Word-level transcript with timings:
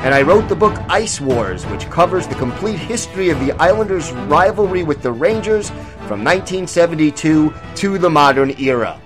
and 0.00 0.14
I 0.14 0.22
wrote 0.22 0.48
the 0.48 0.54
book 0.54 0.78
Ice 0.88 1.20
Wars, 1.20 1.64
which 1.66 1.90
covers 1.90 2.28
the 2.28 2.36
complete 2.36 2.78
history 2.78 3.30
of 3.30 3.40
the 3.40 3.50
Islanders' 3.52 4.12
rivalry 4.12 4.84
with 4.84 5.02
the 5.02 5.10
Rangers 5.10 5.70
from 6.06 6.22
1972 6.22 7.52
to 7.74 7.98
the 7.98 8.08
modern 8.08 8.50
era. 8.60 9.00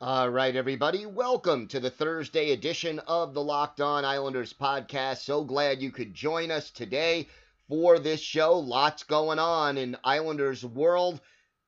All 0.00 0.30
right, 0.30 0.54
everybody, 0.54 1.04
welcome 1.04 1.66
to 1.66 1.80
the 1.80 1.90
Thursday 1.90 2.52
edition 2.52 3.00
of 3.00 3.34
the 3.34 3.42
Locked 3.42 3.80
On 3.80 4.04
Islanders 4.04 4.52
podcast. 4.52 5.18
So 5.18 5.42
glad 5.42 5.82
you 5.82 5.90
could 5.90 6.14
join 6.14 6.52
us 6.52 6.70
today 6.70 7.26
for 7.68 7.98
this 7.98 8.20
show. 8.20 8.56
Lots 8.56 9.02
going 9.02 9.40
on 9.40 9.76
in 9.76 9.96
Islanders 10.04 10.64
world. 10.64 11.20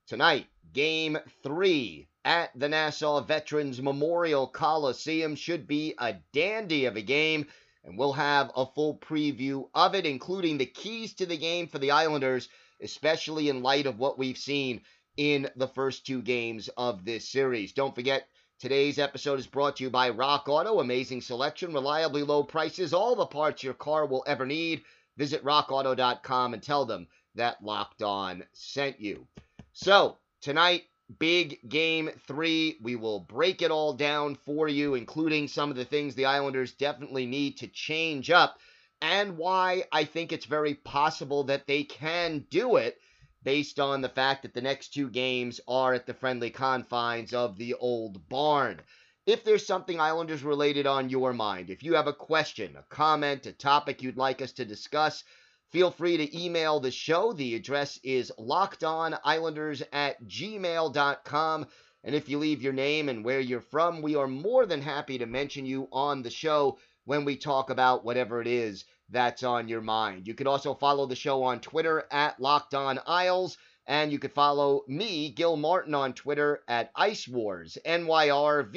Tonight, 0.06 0.46
game 0.72 1.18
three 1.42 2.06
at 2.24 2.50
the 2.54 2.68
Nassau 2.68 3.20
Veterans 3.20 3.80
Memorial 3.82 4.46
Coliseum 4.46 5.34
should 5.34 5.66
be 5.66 5.94
a 5.98 6.14
dandy 6.32 6.84
of 6.84 6.96
a 6.96 7.02
game, 7.02 7.46
and 7.84 7.98
we'll 7.98 8.12
have 8.12 8.50
a 8.54 8.66
full 8.66 8.96
preview 8.98 9.68
of 9.74 9.94
it, 9.94 10.06
including 10.06 10.58
the 10.58 10.66
keys 10.66 11.14
to 11.14 11.26
the 11.26 11.36
game 11.36 11.66
for 11.66 11.78
the 11.78 11.90
Islanders, 11.90 12.48
especially 12.80 13.48
in 13.48 13.62
light 13.62 13.86
of 13.86 13.98
what 13.98 14.18
we've 14.18 14.38
seen 14.38 14.82
in 15.16 15.50
the 15.56 15.68
first 15.68 16.06
two 16.06 16.22
games 16.22 16.68
of 16.76 17.04
this 17.04 17.28
series. 17.28 17.72
Don't 17.72 17.94
forget, 17.94 18.28
today's 18.60 18.98
episode 18.98 19.38
is 19.38 19.46
brought 19.46 19.76
to 19.76 19.84
you 19.84 19.90
by 19.90 20.10
Rock 20.10 20.48
Auto. 20.48 20.80
Amazing 20.80 21.20
selection, 21.20 21.74
reliably 21.74 22.22
low 22.22 22.44
prices, 22.44 22.94
all 22.94 23.16
the 23.16 23.26
parts 23.26 23.62
your 23.62 23.74
car 23.74 24.06
will 24.06 24.24
ever 24.26 24.46
need. 24.46 24.82
Visit 25.16 25.44
rockauto.com 25.44 26.54
and 26.54 26.62
tell 26.62 26.86
them 26.86 27.08
that 27.34 27.62
Locked 27.62 28.02
On 28.02 28.44
sent 28.52 29.00
you. 29.00 29.26
So, 29.72 30.18
tonight, 30.40 30.84
big 31.18 31.68
game 31.68 32.10
three. 32.26 32.78
We 32.82 32.96
will 32.96 33.20
break 33.20 33.62
it 33.62 33.70
all 33.70 33.92
down 33.92 34.34
for 34.34 34.68
you, 34.68 34.94
including 34.94 35.48
some 35.48 35.70
of 35.70 35.76
the 35.76 35.84
things 35.84 36.14
the 36.14 36.26
Islanders 36.26 36.72
definitely 36.72 37.26
need 37.26 37.58
to 37.58 37.68
change 37.68 38.30
up 38.30 38.58
and 39.02 39.36
why 39.36 39.82
I 39.90 40.04
think 40.04 40.32
it's 40.32 40.46
very 40.46 40.74
possible 40.74 41.42
that 41.44 41.66
they 41.66 41.82
can 41.82 42.46
do 42.50 42.76
it 42.76 43.00
based 43.42 43.80
on 43.80 44.00
the 44.00 44.08
fact 44.08 44.42
that 44.42 44.54
the 44.54 44.60
next 44.60 44.94
two 44.94 45.10
games 45.10 45.60
are 45.66 45.92
at 45.92 46.06
the 46.06 46.14
friendly 46.14 46.50
confines 46.50 47.34
of 47.34 47.58
the 47.58 47.74
old 47.74 48.28
barn. 48.28 48.80
If 49.26 49.42
there's 49.42 49.66
something 49.66 50.00
Islanders 50.00 50.44
related 50.44 50.86
on 50.86 51.10
your 51.10 51.32
mind, 51.32 51.68
if 51.68 51.82
you 51.82 51.94
have 51.94 52.06
a 52.06 52.12
question, 52.12 52.76
a 52.76 52.84
comment, 52.94 53.46
a 53.46 53.52
topic 53.52 54.02
you'd 54.02 54.16
like 54.16 54.40
us 54.40 54.52
to 54.52 54.64
discuss, 54.64 55.24
feel 55.72 55.90
free 55.90 56.18
to 56.18 56.38
email 56.38 56.78
the 56.78 56.90
show. 56.90 57.32
The 57.32 57.54
address 57.54 57.98
is 58.04 58.30
lockedonislanders 58.38 59.82
at 59.92 60.22
gmail.com. 60.24 61.66
And 62.04 62.14
if 62.14 62.28
you 62.28 62.38
leave 62.38 62.60
your 62.62 62.74
name 62.74 63.08
and 63.08 63.24
where 63.24 63.40
you're 63.40 63.60
from, 63.60 64.02
we 64.02 64.14
are 64.14 64.28
more 64.28 64.66
than 64.66 64.82
happy 64.82 65.16
to 65.18 65.26
mention 65.26 65.64
you 65.64 65.88
on 65.90 66.22
the 66.22 66.30
show 66.30 66.78
when 67.04 67.24
we 67.24 67.36
talk 67.36 67.70
about 67.70 68.04
whatever 68.04 68.40
it 68.42 68.46
is 68.46 68.84
that's 69.08 69.42
on 69.42 69.68
your 69.68 69.80
mind. 69.80 70.26
You 70.26 70.34
could 70.34 70.46
also 70.46 70.74
follow 70.74 71.06
the 71.06 71.16
show 71.16 71.42
on 71.42 71.60
Twitter 71.60 72.04
at 72.10 72.40
Locked 72.40 72.74
On 72.74 72.98
Isles, 73.06 73.56
and 73.86 74.12
you 74.12 74.18
could 74.18 74.32
follow 74.32 74.82
me, 74.88 75.30
Gil 75.30 75.56
Martin, 75.56 75.94
on 75.94 76.12
Twitter 76.12 76.62
at 76.68 76.90
Ice 76.96 77.26
Wars, 77.28 77.78
NYRVSNYI. 77.84 78.76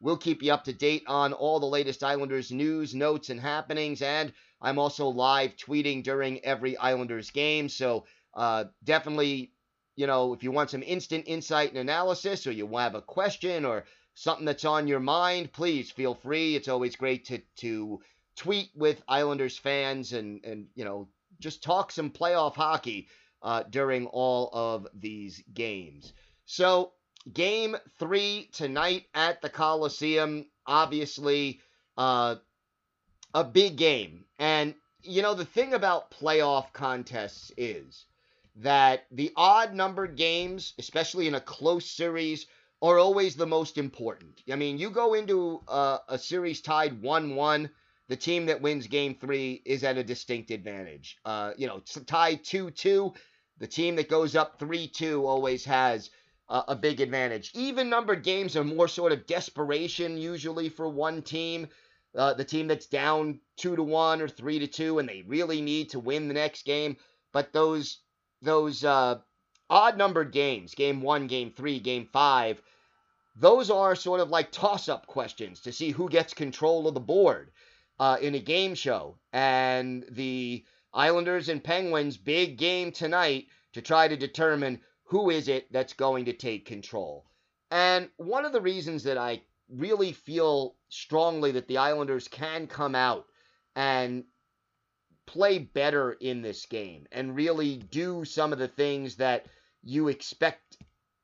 We'll 0.00 0.16
keep 0.16 0.42
you 0.42 0.52
up 0.52 0.64
to 0.64 0.72
date 0.72 1.04
on 1.06 1.32
all 1.32 1.60
the 1.60 1.66
latest 1.66 2.02
Islanders 2.02 2.50
news, 2.52 2.94
notes, 2.94 3.30
and 3.30 3.40
happenings, 3.40 4.02
and 4.02 4.32
I'm 4.60 4.78
also 4.78 5.08
live 5.08 5.56
tweeting 5.56 6.02
during 6.02 6.44
every 6.44 6.76
Islanders 6.76 7.30
game, 7.30 7.68
so 7.68 8.06
uh, 8.34 8.64
definitely, 8.82 9.52
you 9.96 10.06
know, 10.06 10.32
if 10.32 10.42
you 10.42 10.50
want 10.50 10.70
some 10.70 10.82
instant 10.82 11.24
insight 11.26 11.70
and 11.70 11.78
analysis, 11.78 12.46
or 12.46 12.52
you 12.52 12.66
have 12.76 12.94
a 12.94 13.02
question, 13.02 13.64
or 13.64 13.84
something 14.14 14.46
that's 14.46 14.64
on 14.64 14.88
your 14.88 15.00
mind, 15.00 15.52
please 15.52 15.90
feel 15.90 16.14
free. 16.14 16.56
It's 16.56 16.68
always 16.68 16.96
great 16.96 17.26
to 17.26 17.40
to 17.58 18.00
tweet 18.36 18.70
with 18.74 19.02
Islanders 19.08 19.58
fans 19.58 20.12
and 20.12 20.44
and 20.44 20.66
you 20.74 20.84
know 20.84 21.08
just 21.40 21.62
talk 21.62 21.92
some 21.92 22.10
playoff 22.10 22.54
hockey 22.54 23.08
uh, 23.42 23.64
during 23.64 24.06
all 24.06 24.50
of 24.52 24.86
these 24.94 25.42
games. 25.52 26.12
So 26.46 26.92
game 27.32 27.76
three 27.98 28.50
tonight 28.52 29.04
at 29.14 29.42
the 29.42 29.48
Coliseum, 29.48 30.46
obviously 30.66 31.60
uh, 31.96 32.36
a 33.34 33.44
big 33.44 33.76
game, 33.76 34.24
and 34.38 34.74
you 35.02 35.20
know 35.20 35.34
the 35.34 35.44
thing 35.44 35.74
about 35.74 36.10
playoff 36.10 36.72
contests 36.72 37.52
is 37.56 38.06
that 38.56 39.06
the 39.10 39.32
odd 39.36 39.74
numbered 39.74 40.16
games, 40.16 40.72
especially 40.78 41.26
in 41.26 41.34
a 41.34 41.40
close 41.40 41.90
series, 41.90 42.46
are 42.80 42.98
always 42.98 43.34
the 43.34 43.46
most 43.46 43.76
important. 43.76 44.42
I 44.50 44.56
mean, 44.56 44.78
you 44.78 44.90
go 44.90 45.14
into 45.14 45.62
a, 45.68 45.98
a 46.08 46.18
series 46.18 46.60
tied 46.60 47.02
1 47.02 47.34
1 47.34 47.70
the 48.08 48.16
team 48.16 48.46
that 48.46 48.60
wins 48.60 48.86
game 48.86 49.14
three 49.14 49.62
is 49.64 49.82
at 49.82 49.96
a 49.96 50.04
distinct 50.04 50.50
advantage. 50.50 51.16
Uh, 51.24 51.52
you 51.56 51.66
know, 51.66 51.80
tied 52.06 52.44
2 52.44 52.70
2, 52.70 53.14
the 53.58 53.66
team 53.66 53.96
that 53.96 54.08
goes 54.08 54.36
up 54.36 54.58
3 54.58 54.88
2 54.88 55.26
always 55.26 55.64
has 55.64 56.10
uh, 56.48 56.62
a 56.68 56.76
big 56.76 57.00
advantage. 57.00 57.50
Even 57.54 57.88
numbered 57.88 58.22
games 58.22 58.56
are 58.56 58.64
more 58.64 58.88
sort 58.88 59.12
of 59.12 59.26
desperation 59.26 60.18
usually 60.18 60.68
for 60.68 60.88
one 60.88 61.22
team. 61.22 61.66
Uh, 62.16 62.34
the 62.34 62.44
team 62.44 62.68
that's 62.68 62.86
down 62.86 63.40
2 63.56 63.76
to 63.76 63.82
1 63.82 64.22
or 64.22 64.28
3 64.28 64.58
to 64.60 64.66
2 64.66 64.98
and 64.98 65.08
they 65.08 65.22
really 65.26 65.60
need 65.60 65.90
to 65.90 65.98
win 65.98 66.28
the 66.28 66.34
next 66.34 66.64
game. 66.64 66.96
But 67.32 67.52
those, 67.52 67.98
those 68.40 68.84
uh, 68.84 69.18
odd 69.68 69.98
numbered 69.98 70.32
games, 70.32 70.74
game 70.74 71.02
one, 71.02 71.26
game 71.26 71.50
three, 71.50 71.80
game 71.80 72.08
five, 72.12 72.62
those 73.36 73.70
are 73.70 73.96
sort 73.96 74.20
of 74.20 74.30
like 74.30 74.52
toss 74.52 74.88
up 74.88 75.06
questions 75.06 75.60
to 75.62 75.72
see 75.72 75.90
who 75.90 76.08
gets 76.08 76.34
control 76.34 76.86
of 76.86 76.94
the 76.94 77.00
board 77.00 77.50
uh, 77.98 78.16
in 78.20 78.34
a 78.34 78.40
game 78.40 78.74
show. 78.74 79.18
And 79.32 80.04
the 80.10 80.64
Islanders 80.92 81.48
and 81.48 81.62
Penguins, 81.62 82.16
big 82.16 82.56
game 82.56 82.92
tonight 82.92 83.48
to 83.72 83.82
try 83.82 84.06
to 84.06 84.16
determine 84.16 84.80
who 85.04 85.30
is 85.30 85.48
it 85.48 85.70
that's 85.72 85.92
going 85.92 86.26
to 86.26 86.32
take 86.32 86.66
control. 86.66 87.26
And 87.70 88.08
one 88.16 88.44
of 88.44 88.52
the 88.52 88.60
reasons 88.60 89.02
that 89.04 89.18
I 89.18 89.42
really 89.68 90.12
feel 90.12 90.76
strongly 90.88 91.52
that 91.52 91.68
the 91.68 91.78
Islanders 91.78 92.28
can 92.28 92.66
come 92.66 92.94
out 92.94 93.26
and 93.74 94.24
play 95.26 95.58
better 95.58 96.12
in 96.12 96.42
this 96.42 96.66
game 96.66 97.06
and 97.10 97.34
really 97.34 97.78
do 97.78 98.24
some 98.24 98.52
of 98.52 98.58
the 98.58 98.68
things 98.68 99.16
that 99.16 99.46
you 99.82 100.08
expect 100.08 100.76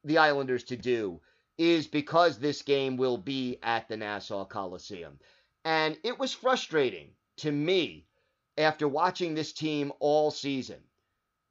the 0.05 0.19
Islanders 0.19 0.65
to 0.65 0.77
do 0.77 1.21
is 1.59 1.87
because 1.87 2.39
this 2.39 2.63
game 2.63 2.97
will 2.97 3.19
be 3.19 3.59
at 3.63 3.89
the 3.89 3.97
Nassau 3.97 4.45
Coliseum. 4.47 5.19
And 5.65 5.99
it 6.03 6.19
was 6.19 6.33
frustrating 6.33 7.11
to 7.39 7.53
me 7.53 8.07
after 8.57 8.89
watching 8.89 9.35
this 9.35 9.53
team 9.53 9.93
all 10.01 10.31
season 10.31 10.79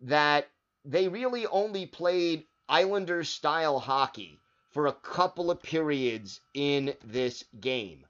that 0.01 0.47
they 0.85 1.07
really 1.07 1.45
only 1.45 1.85
played 1.85 2.45
Islanders 2.67 3.29
style 3.29 3.79
hockey 3.79 4.39
for 4.69 4.87
a 4.87 4.93
couple 4.93 5.51
of 5.51 5.61
periods 5.61 6.41
in 6.53 6.93
this 7.03 7.43
game. 7.59 8.05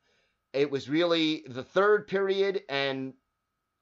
It 0.54 0.70
was 0.70 0.90
really 0.90 1.44
the 1.48 1.64
third 1.64 2.08
period 2.08 2.64
and 2.70 3.14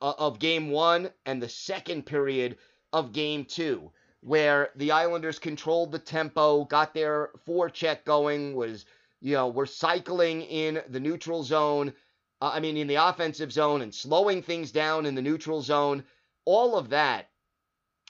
uh, 0.02 0.14
of 0.18 0.40
game 0.40 0.70
1 0.70 1.10
and 1.26 1.42
the 1.42 1.50
second 1.50 2.06
period 2.06 2.58
of 2.94 3.14
game 3.14 3.46
2 3.46 3.92
where 4.22 4.70
the 4.76 4.92
Islanders 4.92 5.40
controlled 5.40 5.92
the 5.92 6.00
tempo, 6.00 6.66
got 6.66 6.94
their 6.94 7.30
forecheck 7.48 8.04
going, 8.04 8.56
was 8.56 8.86
you 9.22 9.34
know, 9.34 9.48
were 9.48 9.66
cycling 9.66 10.42
in 10.42 10.82
the 10.90 11.00
neutral 11.00 11.44
zone 11.44 11.94
uh, 12.42 12.52
I 12.54 12.60
mean, 12.60 12.78
in 12.78 12.88
the 12.88 12.96
offensive 12.96 13.52
zone 13.52 13.82
and 13.82 13.94
slowing 13.94 14.42
things 14.42 14.72
down 14.72 15.06
in 15.06 15.16
the 15.16 15.22
neutral 15.22 15.62
zone, 15.62 16.04
all 16.46 16.78
of 16.78 16.90
that, 16.90 17.30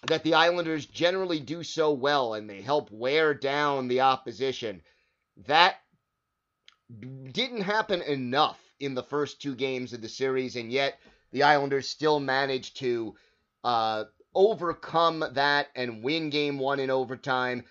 that 0.08 0.24
the 0.24 0.34
Islanders 0.34 0.86
generally 0.86 1.40
do 1.40 1.64
so 1.64 1.92
well 1.92 2.34
and 2.34 2.50
they 2.50 2.62
help 2.62 2.92
wear 2.92 3.34
down 3.34 3.88
the 3.88 4.02
opposition, 4.02 4.82
that 5.46 5.76
didn't 7.32 7.62
happen 7.62 8.02
enough 8.02 8.60
in 8.80 8.94
the 8.94 9.04
first 9.04 9.42
two 9.42 9.56
games 9.56 9.94
of 9.94 10.02
the 10.02 10.10
series, 10.10 10.56
and 10.56 10.72
yet 10.72 11.00
the 11.32 11.44
Islanders 11.44 11.90
still 11.90 12.20
managed 12.20 12.78
to 12.78 13.16
uh, 13.64 14.06
overcome 14.34 15.24
that 15.34 15.68
and 15.76 16.04
win 16.04 16.30
game 16.30 16.60
one 16.60 16.80
in 16.80 16.90
overtime. 16.90 17.64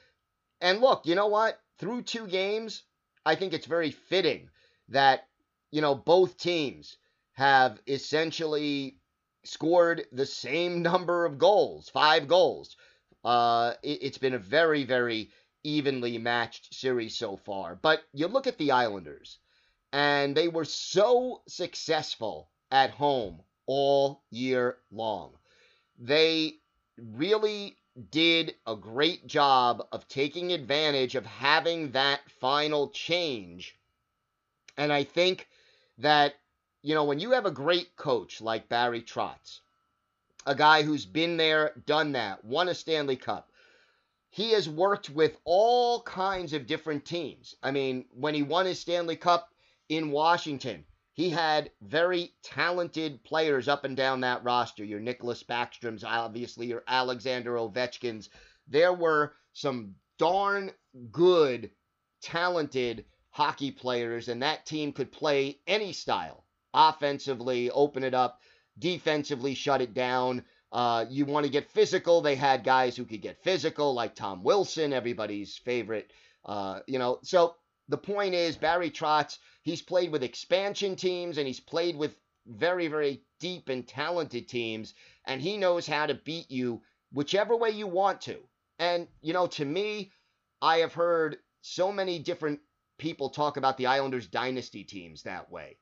And 0.61 0.81
look, 0.81 1.07
you 1.07 1.15
know 1.15 1.29
what? 1.29 1.61
through 1.79 2.03
two 2.03 2.27
games, 2.27 2.83
I 3.25 3.35
think 3.35 3.53
it's 3.53 3.67
very 3.67 3.91
fitting 3.91 4.49
that, 4.89 5.27
you 5.71 5.81
know, 5.81 5.95
both 5.95 6.39
teams 6.39 6.97
have 7.33 7.81
essentially 7.87 8.99
scored 9.47 10.07
the 10.13 10.27
same 10.27 10.83
number 10.91 11.25
of 11.25 11.39
goals, 11.39 11.89
five 11.89 12.29
goals. 12.29 12.77
Uh, 13.25 13.75
it, 13.83 13.99
it's 14.03 14.19
been 14.19 14.35
a 14.35 14.39
very, 14.39 14.85
very 14.85 15.31
evenly 15.65 16.17
matched 16.19 16.73
series 16.75 17.17
so 17.17 17.37
far. 17.37 17.75
But 17.75 18.03
you 18.13 18.29
look 18.29 18.47
at 18.47 18.59
the 18.59 18.71
Islanders, 18.71 19.39
and 19.93 20.37
they 20.37 20.49
were 20.49 20.65
so 20.65 21.43
successful 21.49 22.51
at 22.71 22.91
home 22.91 23.41
all 23.67 24.23
year 24.31 24.79
long. 24.91 25.33
They 25.99 26.55
really 26.97 27.77
did 28.11 28.55
a 28.67 28.77
great 28.77 29.27
job 29.27 29.87
of 29.91 30.07
taking 30.09 30.53
advantage 30.53 31.15
of 31.15 31.25
having 31.25 31.93
that 31.93 32.21
final 32.41 32.89
change. 32.89 33.77
And 34.77 34.93
I 34.93 35.05
think 35.05 35.49
that, 35.99 36.35
you 36.87 36.95
know, 36.95 37.03
when 37.03 37.19
you 37.19 37.33
have 37.33 37.47
a 37.47 37.51
great 37.51 37.97
coach 37.97 38.41
like 38.41 38.69
Barry 38.69 39.03
Trotz, 39.03 39.59
a 40.47 40.55
guy 40.55 40.85
who's 40.85 41.05
been 41.05 41.37
there, 41.37 41.73
done 41.85 42.13
that, 42.13 42.45
won 42.45 42.69
a 42.69 42.77
Stanley 42.77 43.17
Cup, 43.17 43.51
he 44.31 44.53
has 44.53 44.69
worked 44.69 45.11
with 45.11 45.37
all 45.43 46.01
kinds 46.03 46.53
of 46.53 46.69
different 46.69 47.05
teams. 47.05 47.57
I 47.61 47.73
mean, 47.73 48.05
when 48.13 48.35
he 48.35 48.45
won 48.45 48.67
his 48.67 48.79
Stanley 48.79 49.17
Cup 49.17 49.53
in 49.89 50.13
Washington, 50.13 50.85
he 51.13 51.29
had 51.29 51.73
very 51.81 52.33
talented 52.45 53.25
players 53.25 53.67
up 53.67 53.83
and 53.83 53.97
down 53.97 54.21
that 54.21 54.45
roster. 54.45 54.85
Your 54.85 55.01
Nicholas 55.01 55.43
Backstrom's, 55.43 56.05
obviously, 56.05 56.69
your 56.69 56.85
Alexander 56.87 57.57
Ovechkin's. 57.57 58.31
There 58.69 58.93
were 58.93 59.35
some 59.55 59.97
darn 60.19 60.71
good, 61.11 61.69
talented 62.23 63.07
hockey 63.31 63.73
players, 63.73 64.29
and 64.29 64.41
that 64.43 64.67
team 64.67 64.93
could 64.93 65.11
play 65.11 65.59
any 65.67 65.93
style. 65.93 66.46
Offensively, 66.77 67.71
open 67.71 68.05
it 68.05 68.13
up. 68.13 68.43
Defensively, 68.79 69.55
shut 69.55 69.81
it 69.81 69.95
down. 69.95 70.45
Uh, 70.71 71.07
you 71.09 71.25
want 71.25 71.47
to 71.47 71.51
get 71.51 71.71
physical. 71.71 72.21
They 72.21 72.35
had 72.35 72.65
guys 72.65 72.95
who 72.95 73.07
could 73.07 73.23
get 73.23 73.43
physical, 73.43 73.95
like 73.95 74.15
Tom 74.15 74.45
Wilson, 74.45 74.93
everybody's 74.93 75.57
favorite. 75.57 76.13
Uh, 76.45 76.81
you 76.87 76.99
know, 76.99 77.19
so 77.23 77.57
the 77.89 77.97
point 77.97 78.35
is, 78.35 78.59
Barry 78.59 78.91
Trotz, 78.91 79.39
he's 79.63 79.81
played 79.81 80.13
with 80.13 80.23
expansion 80.23 80.97
teams 80.97 81.39
and 81.39 81.47
he's 81.47 81.61
played 81.61 81.97
with 81.97 82.15
very, 82.47 82.89
very 82.89 83.23
deep 83.41 83.71
and 83.71 83.89
talented 83.89 84.47
teams, 84.47 84.93
and 85.25 85.41
he 85.41 85.57
knows 85.57 85.87
how 85.87 86.05
to 86.05 86.15
beat 86.15 86.51
you 86.51 86.83
whichever 87.11 87.57
way 87.57 87.71
you 87.71 87.87
want 87.87 88.21
to. 88.21 88.39
And, 88.79 89.09
you 89.23 89.33
know, 89.33 89.47
to 89.47 89.65
me, 89.65 90.13
I 90.61 90.79
have 90.79 90.93
heard 90.93 91.39
so 91.63 91.91
many 91.91 92.19
different 92.19 92.61
people 92.99 93.31
talk 93.31 93.57
about 93.57 93.79
the 93.79 93.87
Islanders 93.87 94.27
dynasty 94.27 94.85
teams 94.85 95.23
that 95.23 95.51
way 95.51 95.79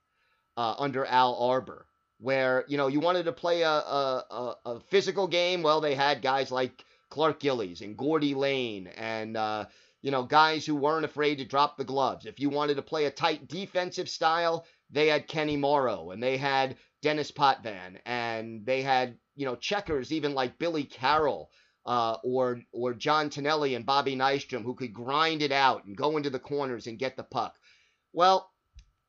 uh, 0.57 0.75
under 0.79 1.05
Al 1.05 1.37
Arbour, 1.37 1.87
where, 2.19 2.65
you 2.69 2.77
know, 2.77 2.87
you 2.87 3.01
wanted 3.01 3.25
to 3.25 3.33
play 3.33 3.63
a, 3.63 3.69
a, 3.69 4.25
a, 4.31 4.57
a, 4.67 4.81
physical 4.81 5.27
game. 5.27 5.63
Well, 5.63 5.81
they 5.81 5.95
had 5.95 6.23
guys 6.23 6.51
like 6.51 6.85
Clark 7.11 7.41
Gillies 7.41 7.81
and 7.81 7.97
Gordy 7.97 8.35
Lane 8.35 8.87
and, 8.87 9.37
uh, 9.37 9.67
you 10.03 10.11
know, 10.11 10.23
guys 10.23 10.67
who 10.67 10.77
weren't 10.77 11.05
afraid 11.05 11.39
to 11.39 11.45
drop 11.45 11.77
the 11.77 11.85
gloves. 11.85 12.27
If 12.27 12.39
you 12.39 12.51
wanted 12.51 12.75
to 12.77 12.83
play 12.83 13.07
a 13.07 13.11
tight 13.11 13.49
defensive 13.49 14.09
style, 14.09 14.67
they 14.91 15.09
had 15.09 15.29
Kenny 15.29 15.57
Morrow 15.57 16.11
and 16.11 16.23
they 16.23 16.37
had 16.37 16.77
Denis 17.03 17.31
Potvin 17.31 17.99
and 18.07 18.65
they 18.65 18.83
had, 18.83 19.19
you 19.35 19.45
know, 19.45 19.57
checkers 19.57 20.13
even 20.13 20.35
like 20.35 20.59
Billy 20.59 20.85
Carroll 20.85 21.51
uh, 21.87 22.17
or 22.23 22.61
or 22.73 22.95
John 22.95 23.31
Tonelli 23.31 23.75
and 23.75 23.85
Bobby 23.85 24.17
Nystrom 24.17 24.63
who 24.63 24.75
could 24.75 24.93
grind 24.93 25.43
it 25.43 25.53
out 25.53 25.85
and 25.85 25.97
go 25.97 26.17
into 26.17 26.31
the 26.31 26.39
corners 26.39 26.87
and 26.87 26.99
get 26.99 27.17
the 27.17 27.23
puck. 27.23 27.57
Well, 28.13 28.51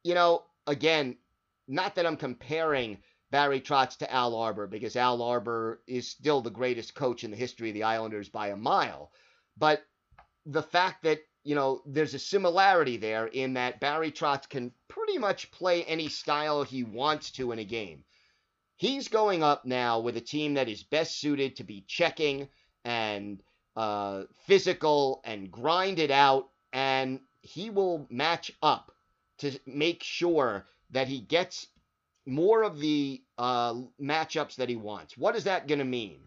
you 0.04 0.14
know, 0.14 0.44
again, 0.68 1.18
not 1.68 1.96
that 1.96 2.06
I'm 2.06 2.18
comparing 2.18 2.98
Barry 3.32 3.60
Trotz 3.60 3.98
to 3.98 4.14
Al 4.14 4.36
Arbour 4.36 4.68
because 4.68 4.96
Al 4.96 5.22
Arbour 5.22 5.82
is 5.88 6.08
still 6.08 6.42
the 6.42 6.50
greatest 6.50 6.94
coach 6.96 7.24
in 7.24 7.32
the 7.32 7.38
history 7.38 7.70
of 7.70 7.74
the 7.74 7.84
Islanders 7.84 8.30
by 8.30 8.50
a 8.50 8.56
mile, 8.56 9.12
but 9.58 9.84
the 10.46 10.64
fact 10.64 11.04
that 11.04 11.20
you 11.44 11.56
know 11.56 11.82
there's 11.86 12.14
a 12.14 12.20
similarity 12.20 12.98
there 12.98 13.28
in 13.28 13.54
that 13.54 13.80
Barry 13.80 14.12
Trotz 14.12 14.48
can 14.48 14.72
pretty 14.88 15.18
much 15.18 15.52
play 15.52 15.84
any 15.84 16.08
style 16.08 16.64
he 16.64 16.84
wants 16.84 17.32
to 17.32 17.52
in 17.52 17.60
a 17.60 17.66
game. 17.66 18.04
He's 18.78 19.08
going 19.08 19.42
up 19.42 19.66
now 19.66 20.00
with 20.00 20.18
a 20.18 20.22
team 20.22 20.56
that 20.56 20.70
is 20.70 20.84
best 20.84 21.20
suited 21.20 21.56
to 21.56 21.64
be 21.64 21.84
checking 21.88 22.50
and 22.84 23.42
uh, 23.76 24.24
physical 24.46 25.22
and 25.24 25.52
grind 25.52 26.00
it 26.00 26.12
out, 26.12 26.50
and 26.74 27.20
he 27.42 27.70
will 27.70 28.06
match 28.10 28.52
up 28.62 28.92
to 29.40 29.58
make 29.66 30.04
sure 30.04 30.66
that 30.96 31.10
he 31.10 31.20
gets 31.20 31.68
more 32.26 32.64
of 32.64 32.80
the 32.80 33.22
uh, 33.38 33.74
matchups 34.02 34.56
that 34.56 34.70
he 34.70 34.78
wants. 34.78 35.18
What 35.18 35.36
is 35.36 35.44
that 35.44 35.68
going 35.68 35.80
to 35.80 35.86
mean? 35.86 36.22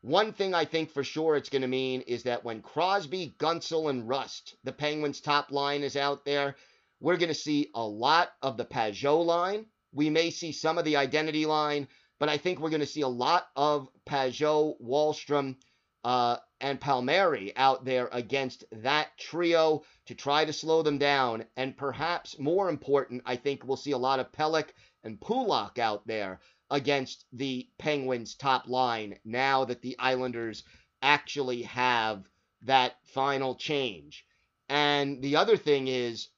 One 0.00 0.32
thing 0.32 0.54
I 0.54 0.64
think 0.64 0.90
for 0.90 1.04
sure 1.04 1.36
it's 1.36 1.50
going 1.50 1.60
to 1.60 1.68
mean 1.68 2.00
is 2.00 2.22
that 2.22 2.42
when 2.42 2.62
Crosby, 2.62 3.34
Guentzel, 3.38 3.90
and 3.90 4.08
Rust, 4.08 4.56
the 4.64 4.72
Penguins' 4.72 5.20
top 5.20 5.52
line, 5.52 5.82
is 5.82 5.94
out 5.94 6.24
there, 6.24 6.56
we're 7.00 7.18
going 7.18 7.28
to 7.28 7.34
see 7.34 7.68
a 7.74 7.84
lot 7.86 8.30
of 8.40 8.56
the 8.56 8.64
Pageau 8.64 9.22
line. 9.22 9.66
We 9.92 10.08
may 10.08 10.30
see 10.30 10.52
some 10.52 10.78
of 10.78 10.86
the 10.86 10.96
identity 10.96 11.44
line, 11.44 11.86
but 12.18 12.30
I 12.30 12.38
think 12.38 12.60
we're 12.60 12.70
going 12.70 12.80
to 12.80 12.86
see 12.86 13.02
a 13.02 13.08
lot 13.08 13.48
of 13.56 13.88
Pageau, 14.06 14.74
Wahlstrom, 14.82 15.56
uh, 16.02 16.38
and 16.64 16.80
Palmieri 16.80 17.54
out 17.56 17.84
there 17.84 18.08
against 18.10 18.64
that 18.72 19.18
trio 19.18 19.84
to 20.06 20.14
try 20.14 20.46
to 20.46 20.52
slow 20.54 20.82
them 20.82 20.96
down. 20.96 21.44
And 21.58 21.76
perhaps 21.76 22.38
more 22.38 22.70
important, 22.70 23.22
I 23.26 23.36
think 23.36 23.64
we'll 23.64 23.76
see 23.76 23.90
a 23.90 23.98
lot 23.98 24.18
of 24.18 24.32
Pelech 24.32 24.70
and 25.02 25.20
Pulock 25.20 25.78
out 25.78 26.06
there 26.06 26.40
against 26.70 27.26
the 27.34 27.68
Penguins' 27.76 28.34
top 28.34 28.66
line 28.66 29.18
now 29.26 29.66
that 29.66 29.82
the 29.82 29.94
Islanders 29.98 30.64
actually 31.02 31.64
have 31.64 32.24
that 32.62 32.94
final 33.08 33.56
change. 33.56 34.24
And 34.70 35.20
the 35.20 35.36
other 35.36 35.58
thing 35.58 35.86
is 35.86 36.28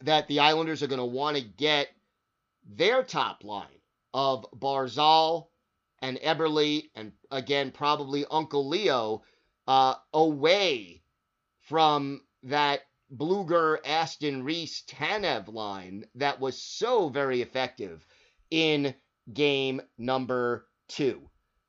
that 0.00 0.26
the 0.26 0.40
Islanders 0.40 0.82
are 0.82 0.88
going 0.88 0.98
to 0.98 1.04
want 1.04 1.36
to 1.36 1.44
get 1.44 1.86
their 2.68 3.04
top 3.04 3.44
line 3.44 3.68
of 4.12 4.46
Barzal 4.52 5.46
and 6.00 6.18
Eberle, 6.18 6.90
and 6.94 7.12
again, 7.30 7.70
probably 7.70 8.24
Uncle 8.30 8.68
Leo, 8.68 9.22
uh, 9.68 9.94
away 10.14 11.02
from 11.60 12.22
that 12.42 12.80
Blueger 13.14 13.78
Aston 13.84 14.42
Reese, 14.42 14.82
Tanev 14.88 15.52
line 15.52 16.06
that 16.14 16.40
was 16.40 16.60
so 16.60 17.10
very 17.10 17.42
effective 17.42 18.04
in 18.50 18.94
game 19.32 19.80
number 19.98 20.66
two. 20.88 21.20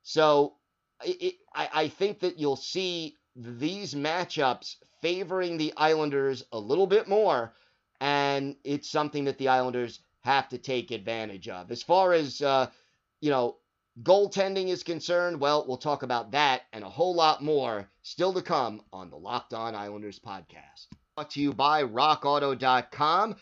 So 0.02 0.56
it, 1.04 1.36
I, 1.54 1.70
I 1.74 1.88
think 1.90 2.22
that 2.22 2.40
you'll 2.40 2.56
see 2.56 3.16
these 3.36 3.94
matchups 3.94 4.78
favoring 5.02 5.58
the 5.58 5.74
Islanders 5.76 6.44
a 6.54 6.60
little 6.60 6.88
bit 6.88 7.08
more, 7.08 7.54
and 8.00 8.56
it's 8.64 8.90
something 8.90 9.26
that 9.26 9.38
the 9.38 9.50
Islanders 9.50 10.00
have 10.22 10.48
to 10.50 10.58
take 10.58 10.92
advantage 10.92 11.50
of. 11.50 11.70
As 11.72 11.84
far 11.84 12.14
as, 12.14 12.42
uh, 12.42 12.68
you 13.22 13.30
know, 13.30 13.58
goaltending 14.04 14.68
is 14.68 14.84
concerned, 14.84 15.40
well, 15.40 15.66
we'll 15.68 15.78
talk 15.78 16.04
about 16.04 16.32
that 16.32 16.64
and 16.72 16.84
a 16.84 16.90
whole 16.90 17.16
lot 17.16 17.44
more 17.44 17.90
still 18.02 18.34
to 18.34 18.42
come 18.42 18.82
on 18.94 19.10
the 19.10 19.18
Locked 19.18 19.54
On 19.54 19.76
Islanders 19.76 20.20
podcast. 20.20 20.88
Brought 21.16 21.32
to 21.32 21.42
you 21.42 21.54
by 21.54 21.84
RockAuto.com. 21.84 23.36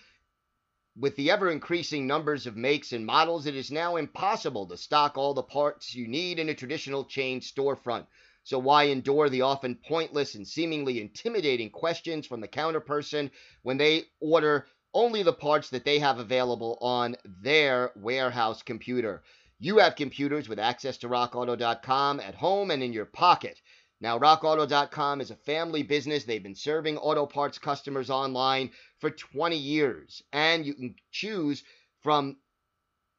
With 1.00 1.16
the 1.16 1.30
ever 1.30 1.52
increasing 1.52 2.08
numbers 2.08 2.48
of 2.48 2.58
makes 2.58 2.92
and 2.92 3.06
models, 3.06 3.46
it 3.46 3.56
is 3.56 3.70
now 3.70 3.98
impossible 3.98 4.66
to 4.68 4.78
stock 4.78 5.16
all 5.16 5.36
the 5.36 5.44
parts 5.44 5.94
you 5.94 6.08
need 6.08 6.40
in 6.40 6.50
a 6.50 6.56
traditional 6.56 7.06
chain 7.06 7.40
storefront. 7.40 8.08
So 8.44 8.58
why 8.58 8.86
endure 8.86 9.30
the 9.30 9.42
often 9.42 9.76
pointless 9.76 10.34
and 10.34 10.48
seemingly 10.48 11.00
intimidating 11.00 11.70
questions 11.70 12.26
from 12.26 12.42
the 12.42 12.48
counter 12.48 12.80
person 12.80 13.30
when 13.62 13.78
they 13.78 14.06
order 14.20 14.66
only 14.94 15.22
the 15.22 15.34
parts 15.34 15.70
that 15.70 15.86
they 15.86 16.00
have 16.00 16.18
available 16.18 16.80
on 16.82 17.16
their 17.44 17.92
warehouse 17.96 18.64
computer? 18.64 19.22
You 19.60 19.80
have 19.80 19.96
computers 19.96 20.48
with 20.48 20.60
access 20.60 20.98
to 21.00 21.10
rockauto.com 21.10 22.20
at 22.20 22.36
home 22.36 22.70
and 22.70 22.84
in 22.84 22.94
your 22.94 23.06
pocket. 23.06 23.60
Now, 24.00 24.20
rockauto.com 24.20 25.20
is 25.20 25.32
a 25.32 25.36
family 25.36 25.82
business. 25.82 26.26
They've 26.26 26.44
been 26.44 26.54
serving 26.54 27.00
auto 27.00 27.26
parts 27.26 27.58
customers 27.58 28.12
online 28.12 28.70
for 29.00 29.10
20 29.10 29.58
years. 29.58 30.22
And 30.32 30.64
you 30.64 30.76
can 30.76 30.96
choose 31.12 31.64
from 32.04 32.38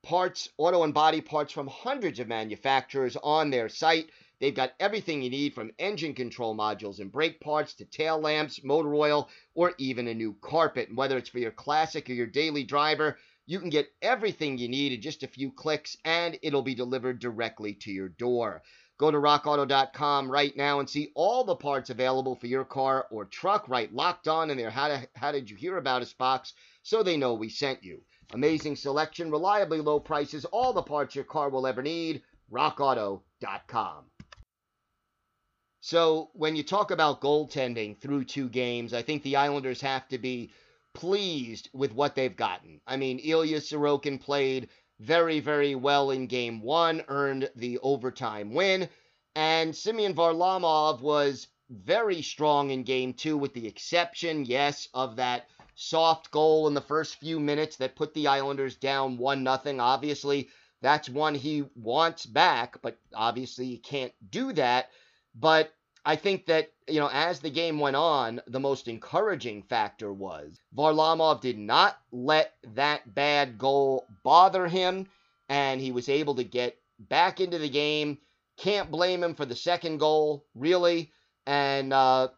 parts, 0.05 0.49
auto 0.57 0.85
and 0.85 0.95
body 0.95 1.21
parts 1.21 1.53
from 1.53 1.67
hundreds 1.67 2.21
of 2.21 2.29
manufacturers 2.29 3.17
on 3.17 3.51
their 3.51 3.69
site. 3.69 4.09
They've 4.39 4.55
got 4.55 4.75
everything 4.79 5.23
you 5.23 5.31
need 5.31 5.55
from 5.55 5.73
engine 5.81 6.15
control 6.15 6.57
modules 6.57 7.01
and 7.01 7.11
brake 7.11 7.41
parts 7.41 7.75
to 7.75 7.85
tail 7.85 8.21
lamps, 8.21 8.63
motor 8.63 8.95
oil, 8.95 9.29
or 9.55 9.75
even 9.79 10.07
a 10.07 10.15
new 10.15 10.37
carpet. 10.41 10.89
And 10.89 10.97
whether 10.97 11.19
it's 11.19 11.31
for 11.31 11.41
your 11.41 11.51
classic 11.51 12.09
or 12.09 12.13
your 12.13 12.29
daily 12.29 12.63
driver, 12.63 13.19
you 13.49 13.59
can 13.59 13.71
get 13.71 13.91
everything 14.03 14.59
you 14.59 14.69
need 14.69 14.93
in 14.93 15.01
just 15.01 15.23
a 15.23 15.27
few 15.27 15.51
clicks 15.51 15.97
and 16.05 16.39
it'll 16.43 16.61
be 16.61 16.75
delivered 16.75 17.19
directly 17.19 17.73
to 17.73 17.91
your 17.91 18.11
door. 18.11 18.63
Go 18.99 19.11
to 19.11 19.17
rockauto.com 19.17 20.31
right 20.31 20.55
now 20.55 20.81
and 20.81 20.91
see 20.91 21.13
all 21.15 21.45
the 21.45 21.57
parts 21.57 21.89
available 21.89 22.37
for 22.37 22.47
your 22.47 22.67
car 22.67 23.07
or 23.11 23.25
truck. 23.25 23.67
Write, 23.67 23.95
locked 23.95 24.29
on 24.29 24.51
in 24.51 24.59
there. 24.59 24.69
How, 24.69 24.89
to, 24.89 25.09
how 25.17 25.33
did 25.33 25.49
you 25.49 25.57
hear 25.57 25.79
about 25.79 26.03
us 26.03 26.13
box 26.13 26.53
so 26.83 27.03
they 27.03 27.17
know 27.17 27.33
we 27.33 27.49
sent 27.49 27.83
you. 27.83 28.03
Amazing 28.35 28.77
selection, 28.77 29.31
reliably 29.31 29.81
low 29.81 29.99
prices, 29.99 30.45
all 30.45 30.75
the 30.75 30.83
parts 30.83 31.15
your 31.15 31.25
car 31.25 31.49
will 31.49 31.67
ever 31.67 31.81
need. 31.81 32.21
RockAuto.com. 32.53 34.05
So, 35.81 36.31
when 36.35 36.55
you 36.55 36.65
talk 36.65 36.91
about 36.91 37.23
goaltending 37.23 37.99
through 37.99 38.25
two 38.25 38.51
games, 38.51 38.93
I 38.93 39.01
think 39.01 39.23
the 39.23 39.37
Islanders 39.37 39.81
have 39.81 40.07
to 40.09 40.19
be 40.19 40.51
pleased 40.99 41.71
with 41.73 41.93
what 41.95 42.17
they've 42.17 42.37
gotten. 42.37 42.81
I 42.85 42.97
mean, 42.97 43.21
Ilya 43.21 43.59
Sorokin 43.61 44.21
played 44.21 44.69
very, 44.99 45.39
very 45.39 45.77
well 45.77 46.11
in 46.11 46.27
game 46.27 46.61
one, 46.61 47.05
earned 47.07 47.49
the 47.55 47.79
overtime 47.79 48.53
win. 48.53 48.89
And 49.37 49.77
Semyon 49.77 50.15
Varlamov 50.15 51.01
was 51.01 51.47
very 51.71 52.21
strong 52.21 52.71
in 52.71 52.83
game 52.83 53.15
two, 53.15 53.37
with 53.37 53.55
the 53.55 53.69
exception, 53.69 54.45
yes, 54.45 54.89
of 54.93 55.15
that 55.17 55.47
soft 55.77 56.33
goal 56.33 56.67
in 56.67 56.75
the 56.75 56.81
first 56.81 57.21
few 57.21 57.39
minutes 57.39 57.77
that 57.77 57.95
put 57.95 58.13
the 58.15 58.27
Islanders 58.27 58.75
down 58.75 59.19
1 59.19 59.45
0. 59.65 59.79
Obviously, 59.79 60.49
that's 60.83 61.09
one 61.09 61.37
he 61.37 61.65
wants 61.77 62.27
back, 62.27 62.83
but 62.83 62.99
obviously, 63.15 63.67
he 63.67 63.79
can't 63.79 64.13
do 64.31 64.53
that. 64.55 64.91
But 65.33 65.73
I 66.05 66.17
think 66.17 66.47
that, 66.47 66.73
you 66.87 67.01
know, 67.01 67.11
as 67.13 67.41
the 67.41 67.51
game 67.51 67.79
went 67.79 67.97
on, 67.97 68.41
the 68.47 68.61
most 68.61 68.89
encouraging 68.89 69.63
factor 69.63 70.13
was 70.13 70.59
Varlamov 70.77 71.41
did 71.41 71.59
not 71.59 71.99
let 72.13 72.55
that 72.75 73.15
bad 73.15 73.59
goal 73.59 74.07
bother 74.23 74.67
him, 74.67 75.07
and 75.49 75.81
he 75.81 75.93
was 75.93 76.09
able 76.09 76.35
to 76.37 76.45
get 76.45 76.79
back 76.99 77.41
into 77.41 77.59
the 77.59 77.69
game. 77.69 78.19
Can't 78.57 78.91
blame 78.91 79.23
him 79.23 79.35
for 79.35 79.45
the 79.45 79.55
second 79.55 79.99
goal, 79.99 80.47
really. 80.55 81.13
And, 81.47 81.93
uh, 81.93 82.29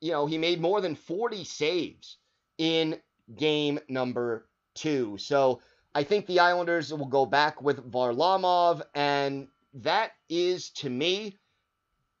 you 0.00 0.12
know, 0.12 0.26
he 0.26 0.38
made 0.38 0.60
more 0.60 0.80
than 0.80 0.94
40 0.94 1.44
saves 1.44 2.18
in 2.58 3.00
game 3.34 3.80
number 3.88 4.46
two. 4.74 5.16
So 5.18 5.60
I 5.94 6.02
think 6.02 6.26
the 6.26 6.40
Islanders 6.40 6.92
will 6.92 7.06
go 7.06 7.24
back 7.24 7.62
with 7.62 7.90
Varlamov, 7.90 8.82
and 8.94 9.48
that 9.74 10.12
is, 10.28 10.70
to 10.70 10.90
me, 10.90 11.38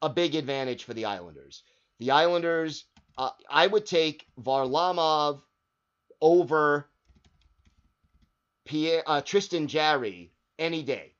a 0.04 0.08
big 0.10 0.34
advantage 0.34 0.84
for 0.84 0.92
the 0.92 1.06
Islanders. 1.06 1.62
The 1.98 2.10
Islanders, 2.10 2.84
uh, 3.16 3.30
I 3.48 3.66
would 3.66 3.86
take 3.86 4.26
Varlamov 4.38 5.40
over 6.20 6.90
Pierre, 8.66 9.02
uh, 9.06 9.22
Tristan 9.22 9.66
Jarry 9.66 10.30
any 10.58 10.82
day. 10.82 11.14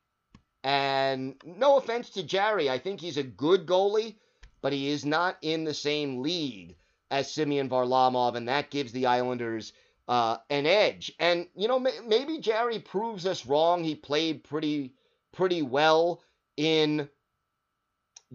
And 0.62 1.34
no 1.44 1.78
offense 1.78 2.10
to 2.10 2.22
Jarry, 2.22 2.68
I 2.68 2.78
think 2.78 3.00
he's 3.00 3.16
a 3.16 3.22
good 3.22 3.66
goalie, 3.66 4.16
but 4.60 4.74
he 4.74 4.88
is 4.88 5.06
not 5.06 5.38
in 5.40 5.64
the 5.64 5.74
same 5.74 6.20
league 6.20 6.76
as 7.10 7.32
Semyon 7.32 7.70
Varlamov, 7.70 8.34
and 8.34 8.48
that 8.48 8.70
gives 8.70 8.92
the 8.92 9.06
Islanders 9.06 9.72
uh, 10.08 10.36
an 10.50 10.66
edge. 10.66 11.10
And 11.18 11.48
you 11.56 11.68
know, 11.68 11.78
maybe 11.78 12.38
Jarry 12.38 12.80
proves 12.80 13.26
us 13.26 13.46
wrong. 13.46 13.82
He 13.82 13.94
played 13.94 14.44
pretty 14.44 14.94
pretty 15.32 15.62
well 15.62 16.22
in 16.56 17.08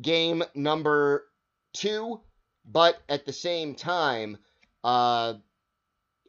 game 0.02 0.44
number 0.56 1.26
two, 1.74 2.20
but 2.66 3.02
at 3.10 3.26
the 3.26 3.34
same 3.34 3.76
time, 3.76 4.38
uh, 4.84 5.34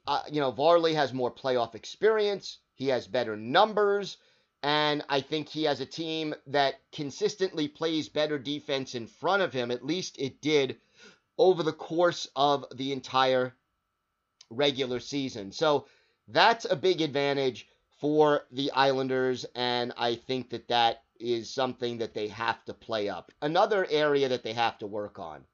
uh, 0.06 0.22
you 0.30 0.40
know, 0.40 0.50
Varley 0.50 0.94
has 0.94 1.12
more 1.12 1.30
playoff 1.30 1.74
experience. 1.74 2.58
He 2.74 2.88
has 2.88 3.06
better 3.06 3.36
numbers. 3.36 4.16
And 4.62 5.02
I 5.08 5.20
think 5.20 5.48
he 5.48 5.64
has 5.64 5.80
a 5.80 5.86
team 5.86 6.34
that 6.48 6.80
consistently 6.92 7.68
plays 7.68 8.08
better 8.08 8.38
defense 8.38 8.94
in 8.94 9.06
front 9.06 9.42
of 9.42 9.52
him. 9.52 9.70
At 9.70 9.86
least 9.86 10.18
it 10.18 10.42
did 10.42 10.76
over 11.38 11.62
the 11.62 11.72
course 11.72 12.28
of 12.36 12.66
the 12.74 12.92
entire 12.92 13.54
regular 14.50 15.00
season. 15.00 15.52
So 15.52 15.86
that's 16.28 16.66
a 16.68 16.76
big 16.76 17.00
advantage 17.00 17.68
for 18.00 18.46
the 18.50 18.70
Islanders. 18.72 19.46
And 19.54 19.92
I 19.96 20.16
think 20.16 20.50
that 20.50 20.68
that 20.68 21.02
is 21.20 21.50
something 21.50 21.98
that 21.98 22.14
they 22.14 22.28
have 22.28 22.64
to 22.64 22.74
play 22.74 23.08
up. 23.08 23.30
Another 23.42 23.86
area 23.90 24.28
that 24.28 24.42
they 24.42 24.52
have 24.54 24.78
to 24.78 24.86
work 24.86 25.18
on. 25.18 25.44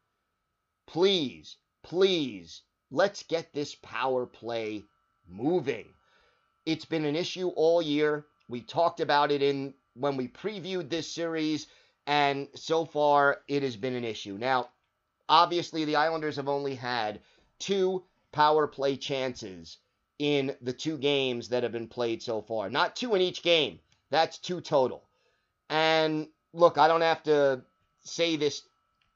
Please, 0.87 1.56
please, 1.82 2.62
let's 2.90 3.25
get 3.25 3.52
this 3.52 3.75
power 3.75 4.26
play 4.26 4.85
moving. 5.28 5.87
It's 6.64 6.85
been 6.85 7.04
an 7.04 7.16
issue 7.16 7.49
all 7.49 7.82
year. 7.82 8.26
We 8.49 8.61
talked 8.61 9.00
about 9.00 9.30
it 9.30 9.42
in 9.42 9.75
when 9.94 10.16
we 10.16 10.28
previewed 10.28 10.88
this 10.88 11.11
series, 11.11 11.66
and 12.06 12.49
so 12.54 12.85
far 12.85 13.40
it 13.49 13.62
has 13.62 13.76
been 13.76 13.94
an 13.94 14.04
issue. 14.04 14.37
Now, 14.38 14.68
obviously, 15.28 15.85
the 15.85 15.96
Islanders 15.96 16.37
have 16.37 16.49
only 16.49 16.75
had 16.75 17.20
two 17.58 18.04
power 18.32 18.66
play 18.66 18.96
chances 18.96 19.78
in 20.18 20.56
the 20.61 20.73
two 20.73 20.99
games 20.99 21.49
that 21.49 21.62
have 21.62 21.73
been 21.73 21.88
played 21.88 22.23
so 22.23 22.42
far. 22.42 22.70
Not 22.70 22.96
two 22.96 23.14
in 23.14 23.23
each 23.23 23.42
game. 23.42 23.80
That's 24.11 24.38
two 24.38 24.61
total. 24.61 25.05
And 25.68 26.28
look, 26.52 26.78
I 26.78 26.88
don't 26.88 27.00
have 27.02 27.23
to 27.25 27.62
say 28.00 28.37
this, 28.37 28.62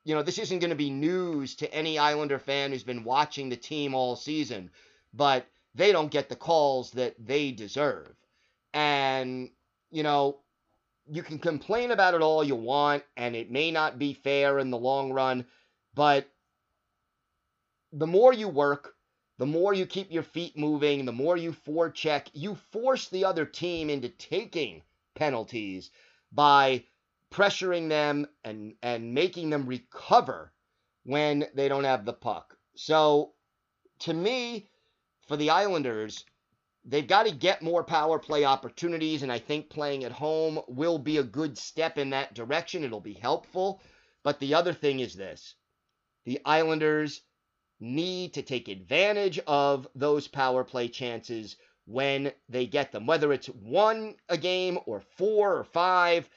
you 0.04 0.14
know, 0.14 0.22
this 0.22 0.38
isn't 0.38 0.58
going 0.58 0.70
to 0.70 0.76
be 0.76 0.90
news 0.90 1.54
to 1.56 1.72
any 1.72 1.98
Islander 1.98 2.38
fan 2.38 2.72
who's 2.72 2.82
been 2.82 3.04
watching 3.04 3.48
the 3.48 3.56
team 3.56 3.94
all 3.94 4.16
season, 4.16 4.70
but 5.14 5.46
they 5.74 5.92
don't 5.92 6.10
get 6.10 6.28
the 6.28 6.36
calls 6.36 6.90
that 6.92 7.14
they 7.18 7.52
deserve. 7.52 8.14
And, 8.72 9.50
you 9.90 10.02
know, 10.02 10.38
you 11.08 11.22
can 11.22 11.38
complain 11.38 11.90
about 11.90 12.14
it 12.14 12.22
all 12.22 12.44
you 12.44 12.54
want, 12.54 13.02
and 13.16 13.34
it 13.34 13.50
may 13.50 13.70
not 13.70 13.98
be 13.98 14.14
fair 14.14 14.58
in 14.58 14.70
the 14.70 14.78
long 14.78 15.12
run, 15.12 15.44
but 15.94 16.28
the 17.92 18.06
more 18.06 18.32
you 18.32 18.48
work, 18.48 18.94
the 19.38 19.46
more 19.46 19.74
you 19.74 19.86
keep 19.86 20.12
your 20.12 20.22
feet 20.22 20.56
moving, 20.56 21.04
the 21.04 21.12
more 21.12 21.36
you 21.36 21.52
forecheck, 21.52 22.28
you 22.32 22.56
force 22.70 23.08
the 23.08 23.24
other 23.24 23.44
team 23.44 23.90
into 23.90 24.08
taking 24.08 24.82
penalties 25.14 25.90
by 26.32 26.84
pressuring 27.30 27.88
them 27.88 28.26
and 28.44 28.74
and 28.82 29.14
making 29.14 29.50
them 29.50 29.66
recover 29.66 30.52
when 31.04 31.46
they 31.54 31.68
don't 31.68 31.84
have 31.84 32.04
the 32.04 32.12
puck. 32.12 32.56
So 32.76 33.34
to 34.00 34.12
me, 34.12 34.68
for 35.26 35.36
the 35.36 35.50
Islanders, 35.50 36.24
they've 36.84 37.06
got 37.06 37.26
to 37.26 37.32
get 37.32 37.62
more 37.62 37.84
power 37.84 38.18
play 38.18 38.44
opportunities, 38.44 39.22
and 39.22 39.30
I 39.30 39.38
think 39.38 39.70
playing 39.70 40.04
at 40.04 40.12
home 40.12 40.60
will 40.66 40.98
be 40.98 41.18
a 41.18 41.22
good 41.22 41.56
step 41.56 41.98
in 41.98 42.10
that 42.10 42.34
direction. 42.34 42.84
It'll 42.84 43.00
be 43.00 43.14
helpful. 43.14 43.80
But 44.22 44.38
the 44.40 44.54
other 44.54 44.72
thing 44.72 45.00
is 45.00 45.14
this 45.14 45.54
the 46.24 46.40
Islanders 46.44 47.22
need 47.80 48.34
to 48.34 48.42
take 48.42 48.68
advantage 48.68 49.38
of 49.46 49.88
those 49.94 50.28
power 50.28 50.64
play 50.64 50.88
chances 50.88 51.56
when 51.90 52.32
they 52.48 52.66
get 52.66 52.92
them, 52.92 53.06
whether 53.06 53.32
it's 53.32 53.48
one 53.48 54.14
a 54.28 54.38
game 54.38 54.78
or 54.86 55.00
four 55.16 55.56
or 55.56 55.64
five. 55.64 56.28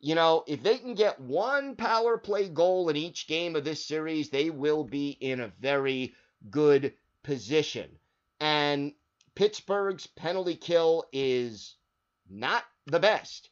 You 0.00 0.14
know, 0.14 0.44
if 0.46 0.62
they 0.62 0.78
can 0.78 0.94
get 0.94 1.20
one 1.20 1.76
power 1.76 2.18
play 2.18 2.48
goal 2.48 2.88
in 2.88 2.96
each 2.96 3.26
game 3.26 3.56
of 3.56 3.64
this 3.64 3.86
series, 3.86 4.30
they 4.30 4.50
will 4.50 4.84
be 4.84 5.10
in 5.10 5.40
a 5.40 5.52
very 5.60 6.14
good 6.50 6.94
position. 7.22 7.90
And 8.40 8.92
Pittsburgh's 9.34 10.06
penalty 10.06 10.56
kill 10.56 11.04
is 11.12 11.76
not 12.28 12.64
the 12.86 13.00
best. 13.00 13.50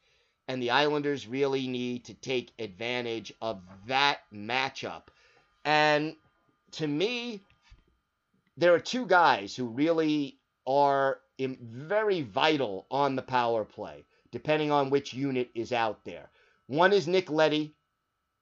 And 0.49 0.61
the 0.61 0.71
Islanders 0.71 1.29
really 1.29 1.69
need 1.69 2.07
to 2.07 2.15
take 2.15 2.53
advantage 2.59 3.33
of 3.41 3.63
that 3.87 4.19
matchup. 4.35 5.05
And 5.65 6.17
to 6.73 6.87
me, 6.87 7.41
there 8.57 8.75
are 8.75 8.81
two 8.81 9.07
guys 9.07 9.55
who 9.55 9.67
really 9.67 10.39
are 10.67 11.19
very 11.47 12.23
vital 12.23 12.87
on 12.91 13.17
the 13.17 13.23
power 13.23 13.65
play, 13.65 14.05
depending 14.31 14.71
on 14.71 14.91
which 14.91 15.15
unit 15.15 15.51
is 15.55 15.73
out 15.73 16.05
there. 16.05 16.31
One 16.67 16.93
is 16.93 17.07
Nick 17.07 17.31
Leddy. 17.31 17.75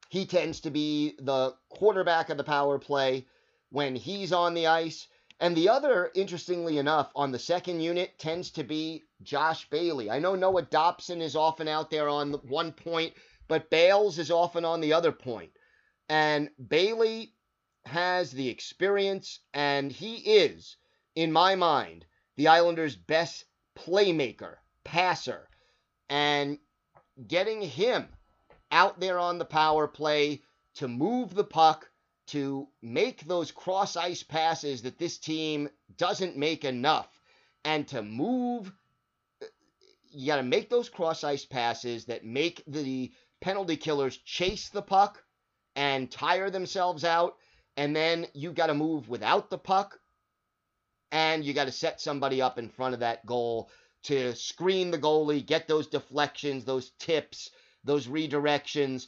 He 0.09 0.27
tends 0.27 0.61
to 0.61 0.71
be 0.71 1.15
the 1.21 1.55
quarterback 1.69 2.31
of 2.31 2.37
the 2.37 2.45
power 2.45 2.79
play 2.79 3.27
when 3.71 3.95
he's 3.95 4.33
on 4.33 4.55
the 4.55 4.67
ice. 4.67 5.07
And 5.39 5.57
the 5.57 5.69
other, 5.71 6.11
interestingly 6.15 6.79
enough, 6.79 7.11
on 7.15 7.33
the 7.33 7.39
second 7.39 7.81
unit 7.81 8.19
tends 8.19 8.51
to 8.53 8.65
be 8.65 9.05
Josh 9.23 9.69
Bailey. 9.71 10.11
I 10.11 10.19
know 10.19 10.35
Noah 10.35 10.63
Dobson 10.63 11.23
is 11.23 11.35
often 11.35 11.67
out 11.69 11.91
there 11.91 12.09
on 12.09 12.33
one 12.49 12.73
point, 12.73 13.15
but 13.49 13.71
Bales 13.71 14.19
is 14.19 14.31
often 14.31 14.65
on 14.65 14.81
the 14.81 14.93
other 14.93 15.13
point. 15.13 15.51
And 16.09 16.51
Bailey 16.69 17.33
has 17.87 18.31
the 18.33 18.49
experience, 18.49 19.41
and 19.55 19.91
he 19.91 20.17
is, 20.17 20.77
in 21.15 21.33
my 21.33 21.55
mind, 21.55 22.05
the 22.41 22.49
Islanders' 22.49 22.97
best 22.97 23.45
playmaker, 23.77 24.55
passer, 24.83 25.47
and 26.09 26.59
getting 27.29 27.61
him 27.61 28.09
out 28.73 28.99
there 28.99 29.19
on 29.19 29.37
the 29.37 29.45
power 29.45 29.87
play 29.87 30.41
to 30.77 30.89
move 30.89 31.35
the 31.35 31.45
puck, 31.45 31.91
to 32.29 32.67
make 32.81 33.27
those 33.27 33.51
cross 33.51 33.95
ice 33.95 34.23
passes 34.23 34.81
that 34.81 34.97
this 34.99 35.19
team 35.19 35.69
doesn't 35.99 36.39
make 36.39 36.65
enough, 36.65 37.21
and 37.67 37.87
to 37.89 38.01
move. 38.01 38.73
You 40.11 40.29
got 40.29 40.37
to 40.37 40.43
make 40.43 40.71
those 40.71 40.89
cross 40.89 41.23
ice 41.23 41.45
passes 41.45 42.07
that 42.07 42.25
make 42.25 42.63
the 42.67 43.13
penalty 43.43 43.77
killers 43.77 44.17
chase 44.17 44.71
the 44.71 44.81
puck 44.81 45.23
and 45.77 46.11
tire 46.11 46.49
themselves 46.49 47.05
out, 47.05 47.37
and 47.77 47.95
then 47.95 48.29
you 48.33 48.51
got 48.53 48.69
to 48.69 48.75
move 48.75 49.11
without 49.11 49.51
the 49.51 49.59
puck, 49.59 50.00
and 51.13 51.45
you 51.45 51.53
got 51.53 51.65
to 51.65 51.73
set 51.73 52.01
somebody 52.01 52.41
up 52.41 52.59
in 52.59 52.69
front 52.69 52.95
of 52.95 53.01
that 53.01 53.25
goal 53.27 53.71
to 54.05 54.35
screen 54.35 54.91
the 54.91 54.99
goalie, 54.99 55.45
get 55.45 55.69
those 55.69 55.87
deflections, 55.87 56.65
those 56.65 56.91
tips, 56.99 57.51
those 57.85 58.07
redirections. 58.07 59.07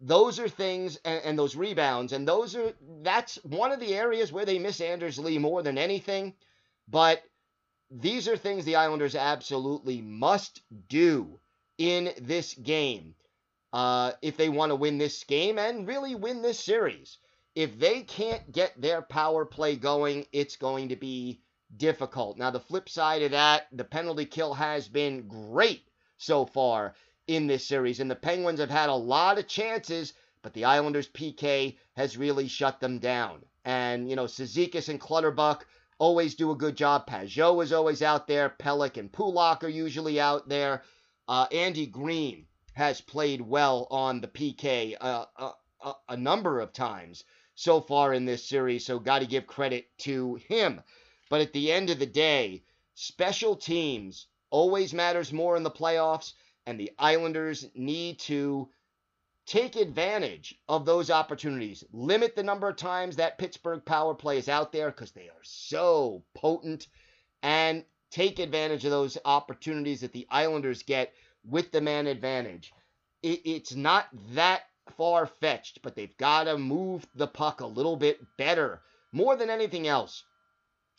Those 0.00 0.38
are 0.38 0.48
things, 0.48 0.98
and, 1.04 1.22
and 1.24 1.38
those 1.38 1.56
rebounds, 1.56 2.12
and 2.12 2.26
those 2.26 2.56
are 2.56 2.72
that's 3.02 3.36
one 3.44 3.72
of 3.72 3.80
the 3.80 3.94
areas 3.94 4.32
where 4.32 4.44
they 4.44 4.58
miss 4.58 4.80
Anders 4.80 5.18
Lee 5.18 5.38
more 5.38 5.62
than 5.62 5.78
anything. 5.78 6.34
But 6.88 7.22
these 7.90 8.28
are 8.28 8.36
things 8.36 8.64
the 8.64 8.76
Islanders 8.76 9.14
absolutely 9.14 10.02
must 10.02 10.60
do 10.88 11.38
in 11.78 12.12
this 12.20 12.54
game 12.54 13.14
uh, 13.72 14.12
if 14.20 14.36
they 14.36 14.48
want 14.48 14.70
to 14.70 14.76
win 14.76 14.98
this 14.98 15.24
game 15.24 15.58
and 15.58 15.86
really 15.86 16.14
win 16.14 16.42
this 16.42 16.58
series. 16.58 17.18
If 17.54 17.78
they 17.78 18.02
can't 18.02 18.50
get 18.50 18.80
their 18.80 19.00
power 19.00 19.44
play 19.44 19.76
going, 19.76 20.26
it's 20.32 20.56
going 20.56 20.88
to 20.88 20.96
be 20.96 21.40
difficult. 21.76 22.36
Now, 22.36 22.50
the 22.50 22.58
flip 22.58 22.88
side 22.88 23.22
of 23.22 23.30
that, 23.30 23.68
the 23.70 23.84
penalty 23.84 24.26
kill 24.26 24.54
has 24.54 24.88
been 24.88 25.28
great 25.28 25.86
so 26.18 26.46
far 26.46 26.94
in 27.28 27.46
this 27.46 27.64
series, 27.64 28.00
and 28.00 28.10
the 28.10 28.16
Penguins 28.16 28.58
have 28.58 28.70
had 28.70 28.88
a 28.90 28.94
lot 28.94 29.38
of 29.38 29.46
chances, 29.46 30.14
but 30.42 30.52
the 30.52 30.64
Islanders' 30.64 31.08
PK 31.08 31.76
has 31.96 32.16
really 32.16 32.48
shut 32.48 32.80
them 32.80 32.98
down. 32.98 33.44
And, 33.64 34.10
you 34.10 34.16
know, 34.16 34.24
Cizikas 34.24 34.88
and 34.88 35.00
Clutterbuck 35.00 35.64
always 35.98 36.34
do 36.34 36.50
a 36.50 36.56
good 36.56 36.76
job. 36.76 37.06
Pageau 37.06 37.62
is 37.62 37.72
always 37.72 38.02
out 38.02 38.26
there. 38.26 38.50
Pelech 38.50 38.96
and 38.96 39.12
Pulock 39.12 39.62
are 39.62 39.68
usually 39.68 40.20
out 40.20 40.48
there. 40.48 40.82
Uh, 41.28 41.46
Andy 41.52 41.86
Greene 41.86 42.46
has 42.72 43.00
played 43.00 43.40
well 43.40 43.86
on 43.92 44.20
the 44.20 44.28
PK 44.28 44.96
uh, 45.00 45.26
a, 45.36 45.50
a, 45.80 45.94
a 46.10 46.16
number 46.16 46.60
of 46.60 46.72
times 46.72 47.24
so 47.54 47.80
far 47.80 48.12
in 48.12 48.24
this 48.24 48.44
series, 48.44 48.84
so 48.84 48.98
got 48.98 49.20
to 49.20 49.26
give 49.26 49.46
credit 49.46 49.86
to 49.98 50.34
him. 50.48 50.82
But 51.30 51.40
at 51.40 51.52
the 51.52 51.72
end 51.72 51.90
of 51.90 51.98
the 51.98 52.06
day, 52.06 52.64
special 52.94 53.56
teams 53.56 54.26
always 54.50 54.92
matters 54.92 55.32
more 55.32 55.56
in 55.56 55.62
the 55.62 55.70
playoffs, 55.70 56.32
and 56.66 56.78
the 56.78 56.92
Islanders 56.98 57.66
need 57.74 58.18
to 58.20 58.68
take 59.46 59.76
advantage 59.76 60.54
of 60.68 60.86
those 60.86 61.10
opportunities. 61.10 61.84
Limit 61.92 62.34
the 62.34 62.42
number 62.42 62.68
of 62.68 62.76
times 62.76 63.16
that 63.16 63.38
Pittsburgh 63.38 63.84
power 63.84 64.14
play 64.14 64.38
is 64.38 64.48
out 64.48 64.72
there 64.72 64.90
because 64.90 65.12
they 65.12 65.28
are 65.28 65.42
so 65.42 66.24
potent, 66.34 66.86
and 67.42 67.84
take 68.10 68.38
advantage 68.38 68.84
of 68.84 68.90
those 68.90 69.18
opportunities 69.24 70.00
that 70.00 70.12
the 70.12 70.26
Islanders 70.30 70.82
get 70.82 71.12
with 71.44 71.72
the 71.72 71.80
man 71.80 72.06
advantage. 72.06 72.72
It, 73.22 73.42
it's 73.44 73.74
not 73.74 74.06
that 74.32 74.62
far 74.96 75.26
fetched, 75.26 75.82
but 75.82 75.94
they've 75.94 76.16
got 76.16 76.44
to 76.44 76.58
move 76.58 77.06
the 77.14 77.26
puck 77.26 77.60
a 77.60 77.66
little 77.66 77.96
bit 77.96 78.20
better. 78.36 78.82
More 79.12 79.36
than 79.36 79.50
anything 79.50 79.86
else, 79.86 80.24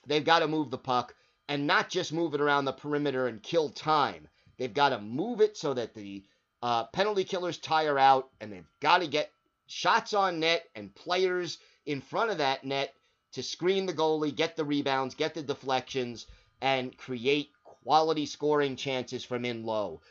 they've 0.05 0.23
got 0.23 0.39
to 0.39 0.47
move 0.47 0.71
the 0.71 0.77
puck 0.77 1.15
and 1.47 1.67
not 1.67 1.89
just 1.89 2.13
move 2.13 2.33
it 2.33 2.41
around 2.41 2.65
the 2.65 2.73
perimeter 2.73 3.27
and 3.27 3.43
kill 3.43 3.69
time. 3.69 4.27
They've 4.57 4.73
got 4.73 4.89
to 4.89 4.99
move 4.99 5.41
it 5.41 5.57
so 5.57 5.73
that 5.73 5.93
the 5.93 6.23
uh, 6.61 6.85
penalty 6.85 7.23
killers 7.23 7.57
tire 7.57 7.99
out, 7.99 8.29
and 8.39 8.51
they've 8.51 8.69
got 8.79 8.99
to 8.99 9.07
get 9.07 9.31
shots 9.67 10.13
on 10.13 10.39
net 10.39 10.65
and 10.75 10.93
players 10.95 11.59
in 11.85 12.01
front 12.01 12.31
of 12.31 12.39
that 12.39 12.63
net 12.63 12.93
to 13.33 13.43
screen 13.43 13.85
the 13.85 13.93
goalie, 13.93 14.35
get 14.35 14.55
the 14.55 14.65
rebounds, 14.65 15.13
get 15.13 15.33
the 15.33 15.43
deflections, 15.43 16.25
and 16.61 16.97
create 16.97 17.49
quality 17.63 18.25
scoring 18.25 18.75
chances 18.75 19.23
from 19.23 19.45
in 19.45 19.65
low 19.65 20.01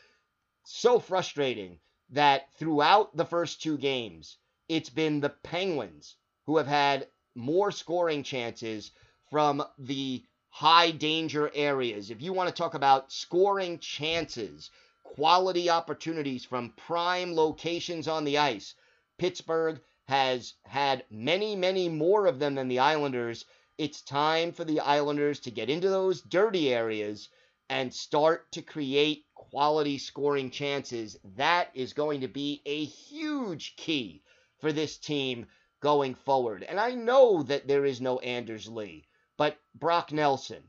so 0.65 0.99
frustrating 0.99 1.77
that 2.15 2.47
throughout 2.53 3.15
the 3.15 3.25
first 3.25 3.61
two 3.61 3.77
games, 3.77 4.37
it's 4.69 4.89
been 4.89 5.19
the 5.19 5.29
Penguins 5.29 6.15
who 6.45 6.55
have 6.57 6.67
had 6.67 7.07
more 7.35 7.71
scoring 7.71 8.23
chances 8.23 8.91
from 9.29 9.61
the 9.77 10.23
high 10.49 10.91
danger 10.91 11.51
areas. 11.53 12.09
If 12.09 12.21
you 12.21 12.31
want 12.31 12.47
to 12.47 12.55
talk 12.55 12.73
about 12.73 13.11
scoring 13.11 13.79
chances, 13.79 14.71
quality 15.03 15.69
opportunities 15.69 16.45
from 16.45 16.73
prime 16.77 17.35
locations 17.35 18.07
on 18.07 18.23
the 18.23 18.37
ice, 18.37 18.75
Pittsburgh 19.17 19.81
has 20.07 20.53
had 20.63 21.03
many, 21.09 21.53
many 21.53 21.89
more 21.89 22.27
of 22.27 22.39
them 22.39 22.55
than 22.55 22.69
the 22.69 22.79
Islanders. 22.79 23.43
It's 23.77 24.01
time 24.01 24.53
for 24.53 24.63
the 24.63 24.79
Islanders 24.79 25.41
to 25.41 25.51
get 25.51 25.69
into 25.69 25.89
those 25.89 26.21
dirty 26.21 26.73
areas 26.73 27.27
and 27.69 27.93
start 27.93 28.49
to 28.53 28.61
create 28.61 29.24
quality 29.35 29.97
scoring 29.97 30.49
chances, 30.49 31.19
that 31.35 31.69
is 31.73 31.93
going 31.93 32.21
to 32.21 32.27
be 32.27 32.61
a 32.65 32.85
huge 32.85 33.75
key 33.75 34.23
for 34.59 34.71
this 34.71 34.97
team 34.97 35.45
going 35.81 36.15
forward. 36.15 36.63
And 36.63 36.79
I 36.79 36.91
know 36.91 37.43
that 37.43 37.67
there 37.67 37.85
is 37.85 38.01
no 38.01 38.17
Anders 38.19 38.67
Lee, 38.67 39.05
but 39.37 39.57
Brock 39.75 40.11
Nelson 40.11 40.63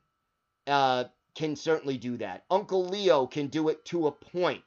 uh, 0.66 1.04
can 1.34 1.56
certainly 1.56 1.96
do 1.96 2.16
that. 2.18 2.44
Uncle 2.50 2.84
Leo 2.86 3.26
can 3.26 3.46
do 3.46 3.68
it 3.68 3.84
to 3.86 4.08
a 4.08 4.12
point. 4.12 4.62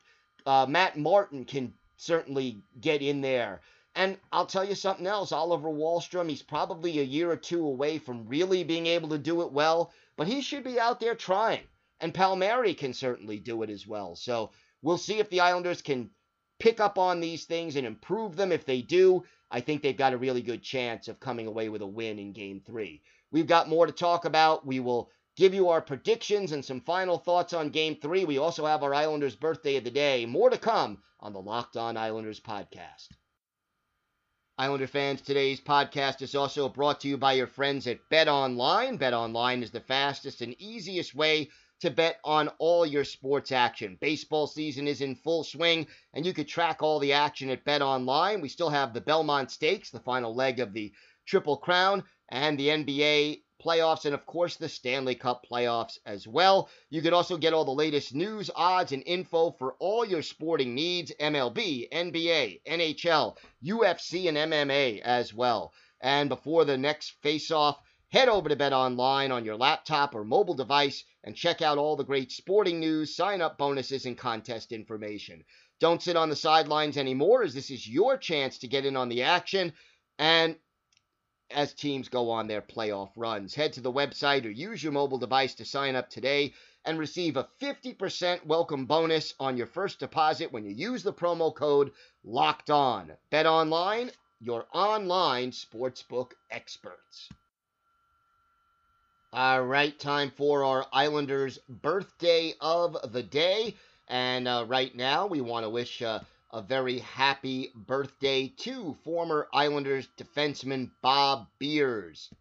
Uh, 0.46 0.66
Matt 0.68 0.98
Martin 0.98 1.46
can 1.46 1.74
certainly 1.98 2.64
get 2.80 3.02
in 3.02 3.22
there. 3.22 3.62
And 3.96 4.18
I'll 4.32 4.46
tell 4.46 4.64
you 4.64 4.76
something 4.76 5.08
else 5.08 5.32
Oliver 5.32 5.70
Wahlstrom, 5.70 6.30
he's 6.30 6.42
probably 6.42 7.00
a 7.00 7.04
year 7.04 7.30
or 7.30 7.36
two 7.36 7.66
away 7.66 7.98
from 7.98 8.28
really 8.28 8.64
being 8.64 8.88
able 8.88 9.10
to 9.10 9.18
do 9.18 9.42
it 9.42 9.52
well, 9.52 9.92
but 10.16 10.28
he 10.28 10.42
should 10.42 10.64
be 10.64 10.80
out 10.80 11.00
there 11.00 11.16
trying. 11.16 11.64
And 12.02 12.14
Palmieri 12.14 12.74
can 12.74 12.94
certainly 12.94 13.40
do 13.40 13.62
it 13.64 13.70
as 13.70 13.86
well. 13.86 14.16
So 14.16 14.52
we'll 14.82 14.98
see 14.98 15.20
if 15.20 15.30
the 15.30 15.42
Islanders 15.42 15.82
can 15.82 16.12
pick 16.60 16.80
up 16.80 16.98
on 16.98 17.20
these 17.20 17.46
things 17.46 17.76
and 17.76 17.86
improve 17.86 18.36
them. 18.36 18.52
If 18.52 18.66
they 18.66 18.82
do, 18.82 19.24
I 19.52 19.62
think 19.62 19.82
they've 19.82 19.98
got 19.98 20.14
a 20.14 20.18
really 20.18 20.42
good 20.42 20.62
chance 20.62 21.08
of 21.08 21.20
coming 21.20 21.48
away 21.48 21.70
with 21.70 21.82
a 21.82 21.88
win 21.88 22.20
in 22.20 22.34
game 22.34 22.62
three. 22.66 23.02
We've 23.32 23.48
got 23.48 23.70
more 23.70 23.86
to 23.86 23.92
talk 23.92 24.26
about. 24.26 24.66
We 24.66 24.80
will 24.80 25.12
give 25.36 25.54
you 25.54 25.70
our 25.70 25.82
predictions 25.82 26.52
and 26.52 26.64
some 26.64 26.82
final 26.82 27.18
thoughts 27.18 27.54
on 27.54 27.70
game 27.70 27.96
three. 27.96 28.26
We 28.26 28.38
also 28.38 28.66
have 28.66 28.84
our 28.84 28.94
Islanders 28.94 29.36
birthday 29.36 29.78
of 29.78 29.84
the 29.84 29.92
day. 29.92 30.26
More 30.26 30.50
to 30.50 30.58
come 30.58 31.02
on 31.20 31.34
the 31.34 31.42
Locked 31.42 31.78
On 31.78 31.98
Islanders 31.98 32.40
podcast. 32.40 33.10
Islander 34.58 34.88
fans, 34.88 35.22
today's 35.22 35.62
podcast 35.62 36.22
is 36.22 36.36
also 36.36 36.68
brought 36.68 37.00
to 37.02 37.08
you 37.08 37.18
by 37.18 37.34
your 37.34 37.48
friends 37.48 37.88
at 37.88 38.10
Bet 38.10 38.28
Online. 38.28 38.98
Bet 38.98 39.14
Online 39.14 39.64
is 39.64 39.72
the 39.72 39.80
fastest 39.80 40.42
and 40.42 40.54
easiest 40.60 41.16
way 41.16 41.50
to 41.80 41.90
bet 41.90 42.20
on 42.24 42.50
all 42.60 42.86
your 42.86 43.04
sports 43.04 43.52
action. 43.52 43.98
Baseball 44.02 44.48
season 44.48 44.88
is 44.88 45.02
in 45.02 45.16
full 45.16 45.44
swing, 45.44 45.88
and 46.14 46.26
you 46.26 46.34
could 46.34 46.48
track 46.48 46.82
all 46.82 47.00
the 47.00 47.14
action 47.14 47.50
at 47.50 47.64
Bet 47.64 47.82
Online. 47.82 48.42
We 48.42 48.50
still 48.50 48.70
have 48.70 48.94
the 48.94 49.02
Belmont 49.02 49.52
Stakes, 49.52 49.90
the 49.90 50.00
final 50.00 50.36
leg 50.36 50.60
of 50.60 50.74
the 50.74 50.92
Triple 51.26 51.58
Crown, 51.58 52.04
and 52.30 52.58
the 52.58 52.68
NBA 52.68 53.42
playoffs, 53.64 54.06
and 54.06 54.16
of 54.16 54.26
course 54.26 54.56
the 54.56 54.70
Stanley 54.70 55.16
Cup 55.16 55.46
playoffs 55.50 55.98
as 56.06 56.28
well. 56.28 56.70
You 56.90 57.02
could 57.02 57.14
also 57.14 57.38
get 57.38 57.54
all 57.54 57.66
the 57.66 57.72
latest 57.72 58.16
news, 58.16 58.50
odds, 58.56 58.92
and 58.92 59.04
info 59.06 59.52
for 59.52 59.76
all 59.80 60.06
your 60.06 60.22
sporting 60.22 60.76
needs 60.76 61.12
MLB, 61.20 61.90
NBA, 61.92 62.62
NHL, 62.66 63.38
UFC, 63.64 64.28
and 64.28 64.38
MMA 64.38 65.02
as 65.02 65.34
well. 65.34 65.74
And 66.02 66.30
before 66.30 66.64
the 66.64 66.78
next 66.78 67.12
face 67.22 67.52
off, 67.52 67.82
Head 68.12 68.28
over 68.28 68.50
to 68.50 68.56
Bet 68.56 68.74
Online 68.74 69.32
on 69.32 69.46
your 69.46 69.56
laptop 69.56 70.16
or 70.16 70.24
mobile 70.24 70.56
device 70.56 71.04
and 71.24 71.36
check 71.36 71.62
out 71.62 71.78
all 71.78 71.96
the 71.96 72.04
great 72.04 72.32
sporting 72.32 72.80
news, 72.80 73.16
sign 73.16 73.40
up 73.40 73.60
bonuses, 73.60 74.08
and 74.08 74.18
contest 74.18 74.72
information. 74.72 75.46
Don't 75.80 76.02
sit 76.02 76.16
on 76.16 76.28
the 76.28 76.36
sidelines 76.36 76.98
anymore, 76.98 77.44
as 77.44 77.54
this 77.54 77.70
is 77.70 77.88
your 77.88 78.18
chance 78.18 78.58
to 78.58 78.68
get 78.68 78.84
in 78.84 78.98
on 78.98 79.10
the 79.10 79.22
action. 79.22 79.74
And 80.18 80.58
as 81.52 81.76
teams 81.76 82.10
go 82.10 82.32
on 82.32 82.48
their 82.48 82.64
playoff 82.64 83.12
runs, 83.16 83.54
head 83.54 83.74
to 83.74 83.82
the 83.82 83.94
website 83.94 84.44
or 84.44 84.50
use 84.50 84.82
your 84.82 84.92
mobile 84.92 85.20
device 85.20 85.54
to 85.56 85.66
sign 85.66 85.96
up 85.96 86.10
today 86.10 86.56
and 86.86 86.98
receive 86.98 87.38
a 87.38 87.48
50% 87.62 88.44
welcome 88.44 88.88
bonus 88.88 89.36
on 89.40 89.56
your 89.56 89.68
first 89.68 90.00
deposit 90.00 90.52
when 90.52 90.66
you 90.66 90.72
use 90.72 91.04
the 91.04 91.14
promo 91.14 91.54
code 91.54 91.92
LOCKED 92.24 92.72
ON. 92.72 93.12
Bet 93.30 93.46
Online, 93.46 94.10
your 94.40 94.66
online 94.74 95.52
sportsbook 95.52 96.32
experts. 96.50 97.30
All 99.32 99.62
right, 99.62 99.98
time 100.00 100.32
for 100.32 100.64
our 100.64 100.88
Islanders' 100.92 101.60
birthday 101.70 102.56
of 102.60 102.98
the 103.14 103.22
day. 103.22 103.76
And 104.08 104.48
uh, 104.48 104.66
right 104.68 104.96
now, 104.96 105.28
we 105.28 105.40
want 105.40 105.66
to 105.66 105.70
wish 105.70 106.02
uh, 106.02 106.22
a 106.52 106.64
very 106.64 106.98
happy 106.98 107.72
birthday 107.76 108.48
to 108.58 108.98
former 109.04 109.48
Islanders 109.54 110.08
defenseman 110.18 110.90
Bob 111.04 111.48
Beers. 111.60 112.32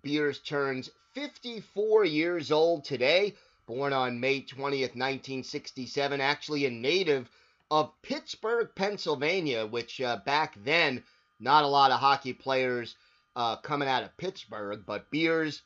Beers 0.00 0.38
turns 0.38 0.88
54 1.12 2.06
years 2.06 2.50
old 2.50 2.82
today, 2.82 3.36
born 3.66 3.92
on 3.92 4.18
May 4.18 4.40
20th, 4.40 4.96
1967, 4.96 6.22
actually 6.22 6.64
a 6.64 6.70
native 6.70 7.28
of 7.70 7.92
Pittsburgh, 8.00 8.70
Pennsylvania, 8.74 9.66
which 9.66 10.00
uh, 10.00 10.16
back 10.24 10.54
then, 10.64 11.04
not 11.38 11.64
a 11.64 11.68
lot 11.68 11.90
of 11.90 12.00
hockey 12.00 12.32
players 12.32 12.96
uh, 13.36 13.56
coming 13.56 13.86
out 13.86 14.02
of 14.02 14.16
Pittsburgh, 14.16 14.84
but 14.86 15.10
Beers 15.10 15.60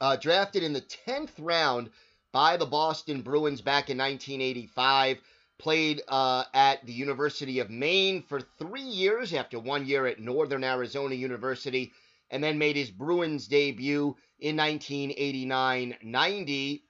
uh, 0.00 0.16
drafted 0.16 0.62
in 0.62 0.72
the 0.72 0.80
10th 0.80 1.30
round 1.38 1.90
by 2.32 2.56
the 2.56 2.66
Boston 2.66 3.22
Bruins 3.22 3.60
back 3.60 3.88
in 3.90 3.98
1985. 3.98 5.18
played 5.58 6.02
uh, 6.08 6.44
at 6.52 6.84
the 6.84 6.92
University 6.92 7.60
of 7.60 7.70
Maine 7.70 8.22
for 8.22 8.40
three 8.58 8.82
years 8.82 9.32
after 9.32 9.58
one 9.58 9.86
year 9.86 10.06
at 10.06 10.20
Northern 10.20 10.62
Arizona 10.62 11.14
University, 11.14 11.92
and 12.30 12.44
then 12.44 12.58
made 12.58 12.76
his 12.76 12.90
Bruins 12.90 13.46
debut 13.46 14.14
in 14.38 14.56
1989 14.56 15.96
90. 16.02 16.82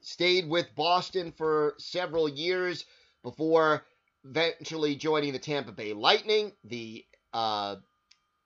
Stayed 0.00 0.48
with 0.48 0.74
Boston 0.76 1.32
for 1.32 1.74
several 1.78 2.28
years 2.28 2.84
before 3.22 3.84
eventually 4.24 4.94
joining 4.94 5.32
the 5.32 5.38
Tampa 5.38 5.72
Bay 5.72 5.92
Lightning, 5.92 6.52
the 6.64 7.04
uh, 7.32 7.76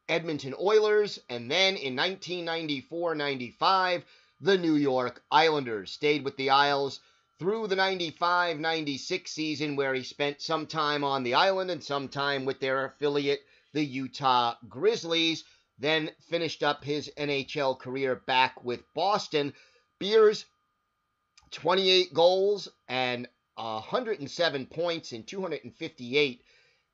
Edmonton 0.08 0.54
Oilers, 0.60 1.18
and 1.28 1.50
then 1.50 1.76
in 1.76 1.96
1994 1.96 3.14
95, 3.14 4.04
the 4.40 4.56
New 4.56 4.74
York 4.74 5.22
Islanders. 5.30 5.90
Stayed 5.90 6.24
with 6.24 6.36
the 6.36 6.50
Isles 6.50 7.00
through 7.38 7.66
the 7.66 7.76
95 7.76 8.58
96 8.58 9.30
season, 9.30 9.76
where 9.76 9.94
he 9.94 10.02
spent 10.02 10.40
some 10.40 10.66
time 10.66 11.02
on 11.02 11.22
the 11.22 11.34
island 11.34 11.70
and 11.70 11.82
some 11.82 12.08
time 12.08 12.44
with 12.44 12.60
their 12.60 12.84
affiliate, 12.84 13.44
the 13.72 13.84
Utah 13.84 14.54
Grizzlies. 14.68 15.44
Then 15.78 16.10
finished 16.28 16.62
up 16.62 16.84
his 16.84 17.10
NHL 17.18 17.78
career 17.78 18.16
back 18.26 18.64
with 18.64 18.82
Boston. 18.94 19.52
Beers, 19.98 20.46
28 21.50 22.14
goals 22.14 22.68
and 22.88 23.28
107 23.56 24.66
points 24.66 25.12
in 25.12 25.24
258 25.24 26.42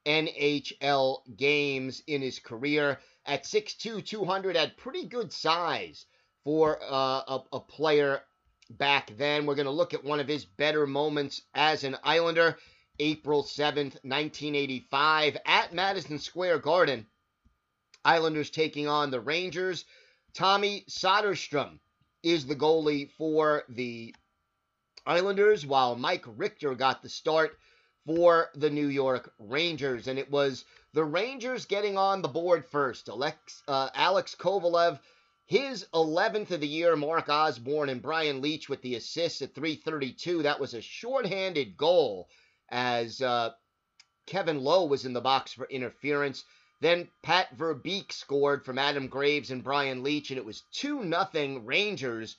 NHL 0.07 1.37
games 1.37 2.03
in 2.07 2.23
his 2.23 2.39
career. 2.39 2.99
At 3.25 3.45
6'2, 3.45 4.05
200, 4.05 4.57
had 4.57 4.77
pretty 4.77 5.07
good 5.07 5.33
size 5.33 6.07
for 6.45 6.79
uh, 6.83 7.23
a, 7.29 7.43
a 7.53 7.61
player 7.61 8.23
back 8.69 9.17
then. 9.17 9.47
We're 9.47 9.55
going 9.55 9.67
to 9.67 9.73
look 9.73 9.95
at 9.95 10.05
one 10.05 10.21
of 10.21 10.29
his 10.29 10.45
better 10.45 10.87
moments 10.87 11.43
as 11.55 11.85
an 11.85 11.97
Islander, 12.03 12.59
April 12.99 13.45
7th, 13.45 13.95
1985, 14.05 15.39
at 15.47 15.73
Madison 15.73 16.19
Square 16.19 16.59
Garden. 16.59 17.07
Islanders 18.05 18.51
taking 18.51 18.89
on 18.89 19.11
the 19.11 19.21
Rangers. 19.21 19.85
Tommy 20.35 20.85
Soderstrom 20.89 21.79
is 22.23 22.47
the 22.47 22.57
goalie 22.57 23.11
for 23.13 23.65
the 23.69 24.15
Islanders, 25.07 25.67
while 25.67 25.97
Mike 25.97 26.25
Richter 26.27 26.75
got 26.75 27.03
the 27.03 27.09
start 27.09 27.59
for 28.07 28.51
the 28.55 28.71
New 28.71 28.89
York 28.89 29.33
Rangers. 29.39 30.09
And 30.09 30.19
it 30.19 30.31
was 30.31 30.65
the 30.93 31.05
Rangers 31.05 31.67
getting 31.67 31.97
on 31.97 32.23
the 32.23 32.29
board 32.29 32.65
first. 32.65 33.09
Alex, 33.09 33.63
uh, 33.69 33.91
Alex 33.95 34.35
Kovalev 34.39 34.99
his 35.53 35.87
11th 35.93 36.51
of 36.53 36.61
the 36.61 36.67
year, 36.67 36.97
Mark 36.97 37.29
Osborne 37.29 37.91
and 37.91 38.01
Brian 38.01 38.41
Leetch 38.41 38.71
with 38.71 38.81
the 38.81 38.95
assist 38.95 39.43
at 39.43 39.55
332. 39.55 40.45
That 40.45 40.59
was 40.59 40.73
a 40.73 40.81
shorthanded 40.81 41.77
goal 41.77 42.31
as 42.71 43.21
uh, 43.21 43.51
Kevin 44.25 44.65
Lowe 44.65 44.87
was 44.87 45.05
in 45.05 45.13
the 45.13 45.21
box 45.21 45.53
for 45.53 45.67
interference. 45.67 46.45
Then 46.81 47.07
Pat 47.23 47.55
Verbeek 47.55 48.13
scored 48.13 48.65
from 48.65 48.79
Adam 48.79 49.09
Graves 49.09 49.51
and 49.51 49.63
Brian 49.63 50.03
Leetch, 50.03 50.31
and 50.31 50.39
it 50.39 50.45
was 50.47 50.63
2 50.73 51.03
0 51.03 51.59
Rangers 51.59 52.37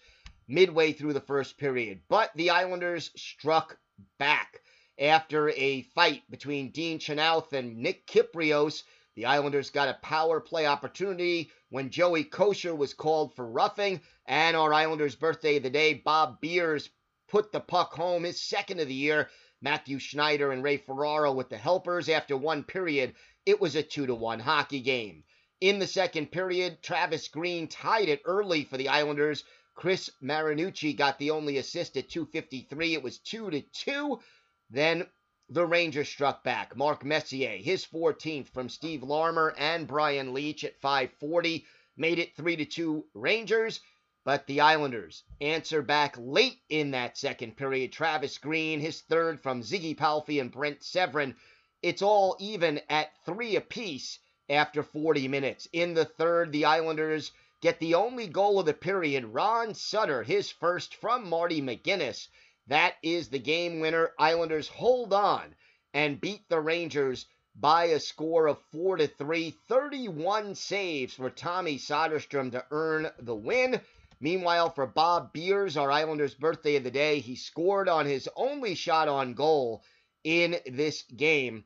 midway 0.48 0.92
through 0.92 1.14
the 1.14 1.22
first 1.22 1.60
period. 1.60 2.02
But 2.10 2.32
the 2.36 2.50
Islanders 2.50 3.12
struck 3.16 3.78
back 4.18 4.63
after 5.04 5.50
a 5.50 5.82
fight 5.82 6.24
between 6.30 6.72
Dean 6.72 6.98
Chynoweth 6.98 7.52
and 7.52 7.78
Nick 7.78 8.08
Kypreos, 8.08 8.84
The 9.16 9.26
Islanders 9.26 9.70
got 9.70 9.90
a 9.90 10.00
power 10.02 10.40
play 10.40 10.66
opportunity 10.66 11.52
when 11.70 11.90
Joey 11.90 12.24
Kocur 12.24 12.78
was 12.78 12.94
called 12.94 13.36
for 13.36 13.46
roughing, 13.46 14.00
and 14.26 14.56
our 14.56 14.74
Islanders' 14.74 15.18
birthday 15.18 15.58
of 15.58 15.64
the 15.64 15.70
day, 15.70 15.94
Bob 15.94 16.40
Beers 16.40 16.90
put 17.28 17.52
the 17.52 17.60
puck 17.60 17.92
home, 17.94 18.24
his 18.24 18.42
second 18.42 18.80
of 18.80 18.88
the 18.88 18.94
year. 18.94 19.30
Matthew 19.62 20.00
Schneider 20.00 20.54
and 20.54 20.64
Ray 20.64 20.78
Ferraro 20.78 21.34
with 21.34 21.50
the 21.50 21.58
helpers. 21.58 22.08
After 22.08 22.38
one 22.38 22.64
period, 22.64 23.14
it 23.46 23.60
was 23.60 23.76
a 23.76 23.84
2 23.84 24.06
to 24.06 24.16
1 24.16 24.40
hockey 24.40 24.80
game. 24.80 25.26
In 25.60 25.80
the 25.80 25.88
second 25.88 26.32
period, 26.32 26.82
Travis 26.82 27.28
Green 27.28 27.68
tied 27.68 28.08
it 28.08 28.22
early 28.24 28.64
for 28.64 28.78
the 28.78 28.88
Islanders. 28.88 29.44
Chris 29.76 30.10
Marinucci 30.22 30.96
got 30.96 31.20
the 31.20 31.32
only 31.32 31.58
assist 31.58 31.98
at 31.98 32.10
253. 32.10 32.94
It 32.94 33.04
was 33.04 33.18
2 33.20 33.50
to 33.50 33.62
2. 33.62 34.20
Then 34.70 35.08
the 35.50 35.66
Rangers 35.66 36.10
struck 36.10 36.44
back. 36.44 36.76
Mark 36.76 37.04
Messier, 37.04 37.58
his 37.58 37.86
14th 37.86 38.48
from 38.48 38.70
Steve 38.70 39.04
Larmer 39.04 39.54
and 39.58 39.88
Brian 39.88 40.34
Leetch 40.34 40.64
at 40.64 40.80
540, 40.80 41.66
made 41.98 42.18
it 42.18 42.36
3 42.36 42.56
to 42.56 42.66
2 42.66 43.06
Rangers. 43.14 43.82
But 44.24 44.48
the 44.48 44.62
Islanders 44.62 45.26
answer 45.42 45.82
back 45.82 46.16
late 46.18 46.62
in 46.70 46.92
that 46.92 47.18
second 47.18 47.58
period. 47.58 47.92
Travis 47.92 48.38
Green, 48.38 48.80
his 48.80 49.02
third 49.02 49.44
from 49.44 49.62
Ziggy 49.62 49.98
Palffy 49.98 50.40
and 50.40 50.50
Brent 50.50 50.80
Severyn. 50.82 51.36
It's 51.82 52.02
all 52.02 52.38
even 52.40 52.80
at 52.90 53.12
three 53.26 53.58
apiece 53.58 54.20
after 54.48 54.82
40 54.82 55.28
minutes. 55.28 55.68
In 55.74 55.94
the 55.94 56.06
third, 56.06 56.54
the 56.54 56.64
Islanders 56.64 57.34
get 57.60 57.80
the 57.80 57.96
only 57.96 58.28
goal 58.28 58.62
of 58.62 58.66
the 58.66 58.74
period. 58.74 59.26
Ron 59.26 59.74
Sutter, 59.74 60.24
his 60.24 60.50
first 60.50 60.96
from 60.96 61.30
Marty 61.30 61.62
McInnis. 61.62 62.30
That 62.68 62.96
is 63.04 63.30
the 63.30 63.40
game 63.40 63.80
winner. 63.80 64.12
Islanders 64.18 64.68
hold 64.68 65.14
on 65.14 65.56
and 65.94 66.22
beat 66.22 66.48
the 66.50 66.60
Rangers 66.60 67.26
by 67.56 67.86
a 67.86 68.00
score 68.00 68.48
of 68.48 68.62
4 68.72 68.98
to 68.98 69.08
3. 69.08 69.52
31 69.68 70.56
saves 70.56 71.14
for 71.14 71.30
Tommy 71.30 71.78
Soderstrom 71.78 72.52
to 72.52 72.66
earn 72.72 73.12
the 73.20 73.36
win. 73.36 73.82
Meanwhile, 74.20 74.70
for 74.70 74.88
Bob 74.88 75.34
Beers, 75.34 75.76
our 75.76 75.92
Islanders' 75.92 76.34
birthday 76.34 76.78
of 76.78 76.84
the 76.84 76.92
day, 76.92 77.20
he 77.20 77.36
scored 77.36 77.90
on 77.90 78.06
his 78.06 78.30
only 78.36 78.76
shot 78.76 79.08
on 79.08 79.34
goal 79.34 79.84
in 80.24 80.56
this 80.66 81.02
game. 81.04 81.66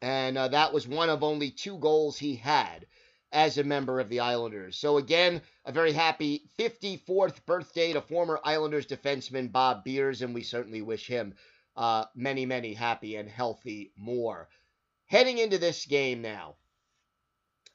And 0.00 0.38
uh, 0.38 0.48
that 0.48 0.72
was 0.72 0.86
one 0.86 1.10
of 1.10 1.24
only 1.24 1.50
two 1.50 1.78
goals 1.78 2.18
he 2.18 2.36
had 2.36 2.86
as 3.34 3.58
a 3.58 3.64
member 3.64 4.00
of 4.00 4.08
the 4.08 4.20
Islanders. 4.20 4.78
So, 4.78 4.96
again, 4.96 5.42
a 5.66 5.72
very 5.72 5.92
happy 5.92 6.44
54th 6.58 7.44
birthday 7.44 7.92
to 7.92 8.00
former 8.00 8.40
Islanders 8.44 8.86
defenseman 8.86 9.50
Bob 9.50 9.84
Beers, 9.84 10.22
and 10.22 10.32
we 10.32 10.42
certainly 10.42 10.80
wish 10.80 11.08
him 11.08 11.34
uh, 11.76 12.04
many, 12.14 12.46
many 12.46 12.72
happy 12.72 13.16
and 13.16 13.28
healthy 13.28 13.90
more. 13.96 14.48
Heading 15.06 15.38
into 15.38 15.58
this 15.58 15.84
game 15.84 16.22
now, 16.22 16.54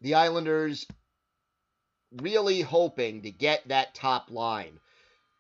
the 0.02 0.15
Islanders 0.15 0.88
really 2.22 2.62
hoping 2.62 3.22
to 3.22 3.32
get 3.32 3.67
that 3.67 3.93
top 3.93 4.32
line 4.32 4.80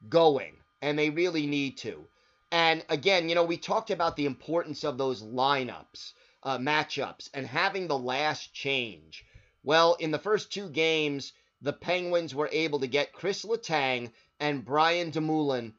going, 0.09 0.53
and 0.81 0.99
they 0.99 1.09
really 1.09 1.47
need 1.47 1.77
to. 1.77 2.05
And 2.51 2.83
again, 2.89 3.29
you 3.29 3.35
know, 3.35 3.45
we 3.45 3.57
talked 3.57 3.89
about 3.89 4.15
the 4.15 4.25
importance 4.25 4.83
of 4.83 4.97
those 4.97 5.23
lineups, 5.23 6.13
uh, 6.43 6.57
matchups, 6.57 7.29
and 7.33 7.47
having 7.47 7.87
the 7.87 7.97
last 7.97 8.53
change. 8.53 9.23
Well, 9.69 9.93
in 9.99 10.09
the 10.09 10.17
first 10.17 10.51
two 10.51 10.67
games, 10.67 11.31
the 11.61 11.73
Penguins 11.73 12.33
were 12.33 12.49
able 12.51 12.79
to 12.79 12.87
get 12.87 13.13
Chris 13.13 13.45
Letang 13.45 14.11
and 14.39 14.65
Brian 14.65 15.11
Dumoulin 15.11 15.75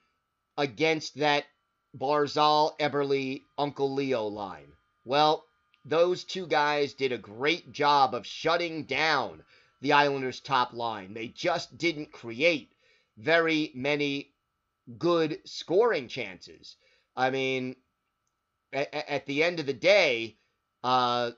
against 0.57 1.17
that 1.17 1.47
Barzal, 1.99 2.79
Eberle, 2.79 3.43
Uncle 3.59 3.93
Leo 3.93 4.27
line. 4.27 4.71
Well, 5.05 5.45
those 5.85 6.23
two 6.23 6.47
guys 6.47 6.95
did 6.95 7.11
a 7.11 7.19
great 7.19 7.73
job 7.73 8.15
of 8.15 8.25
shutting 8.25 8.85
down 8.85 9.43
the 9.81 9.93
Islanders' 9.93 10.39
top 10.39 10.73
line. 10.73 11.13
They 11.13 11.27
just 11.27 11.77
didn't 11.77 12.13
create 12.13 12.71
very 13.17 13.73
many 13.75 14.33
good 14.99 15.41
scoring 15.47 16.07
chances. 16.07 16.77
I 17.17 17.31
mean, 17.31 17.75
at, 18.73 18.95
at 18.95 19.27
the 19.27 19.43
end 19.43 19.59
of 19.59 19.67
the 19.67 19.73
day, 19.73 20.37
uh, 20.85 21.33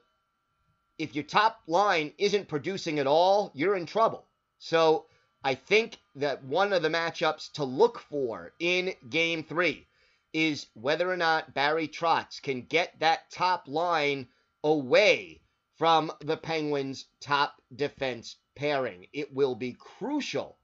if 1.02 1.16
your 1.16 1.24
top 1.24 1.60
line 1.66 2.12
isn't 2.16 2.46
producing 2.46 3.00
at 3.00 3.08
all, 3.08 3.50
you're 3.54 3.74
in 3.74 3.86
trouble. 3.86 4.24
So 4.60 5.06
I 5.42 5.56
think 5.56 5.98
that 6.14 6.44
one 6.44 6.72
of 6.72 6.82
the 6.82 6.88
matchups 6.88 7.50
to 7.54 7.64
look 7.64 7.98
for 7.98 8.52
in 8.60 8.94
game 9.10 9.42
three 9.42 9.88
is 10.32 10.66
whether 10.74 11.10
or 11.10 11.16
not 11.16 11.54
Barry 11.54 11.88
Trotz 11.88 12.40
can 12.40 12.62
get 12.62 13.00
that 13.00 13.32
top 13.32 13.66
line 13.66 14.28
away 14.62 15.40
from 15.76 16.12
the 16.20 16.36
Penguins' 16.36 17.06
top 17.20 17.60
defense 17.74 18.36
pairing. 18.54 19.08
It 19.12 19.34
will 19.34 19.56
be 19.56 19.72
crucial 19.72 20.56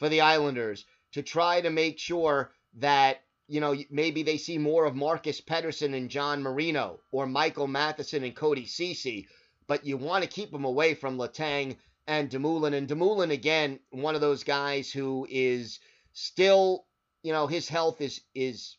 for 0.00 0.08
the 0.08 0.22
Islanders 0.22 0.84
to 1.12 1.22
try 1.22 1.60
to 1.60 1.70
make 1.70 2.00
sure 2.00 2.50
that, 2.78 3.18
you 3.46 3.60
know, 3.60 3.76
maybe 3.88 4.24
they 4.24 4.36
see 4.36 4.58
more 4.58 4.84
of 4.84 4.96
Marcus 4.96 5.40
Pettersson 5.40 5.94
and 5.94 6.10
John 6.10 6.42
Marino 6.42 6.98
or 7.12 7.28
Michael 7.28 7.68
Matheson 7.68 8.24
and 8.24 8.34
Cody 8.34 8.66
Ceci 8.66 9.28
but 9.66 9.84
you 9.84 9.96
want 9.96 10.22
to 10.22 10.30
keep 10.30 10.52
him 10.52 10.64
away 10.64 10.94
from 10.94 11.18
Letang 11.18 11.76
and 12.06 12.30
Dumoulin. 12.30 12.74
And 12.74 12.86
Dumoulin, 12.86 13.30
again, 13.30 13.80
one 13.90 14.14
of 14.14 14.20
those 14.20 14.44
guys 14.44 14.90
who 14.90 15.26
is 15.28 15.80
still, 16.12 16.86
you 17.22 17.32
know, 17.32 17.46
his 17.46 17.68
health 17.68 18.00
is 18.00 18.20
is 18.34 18.76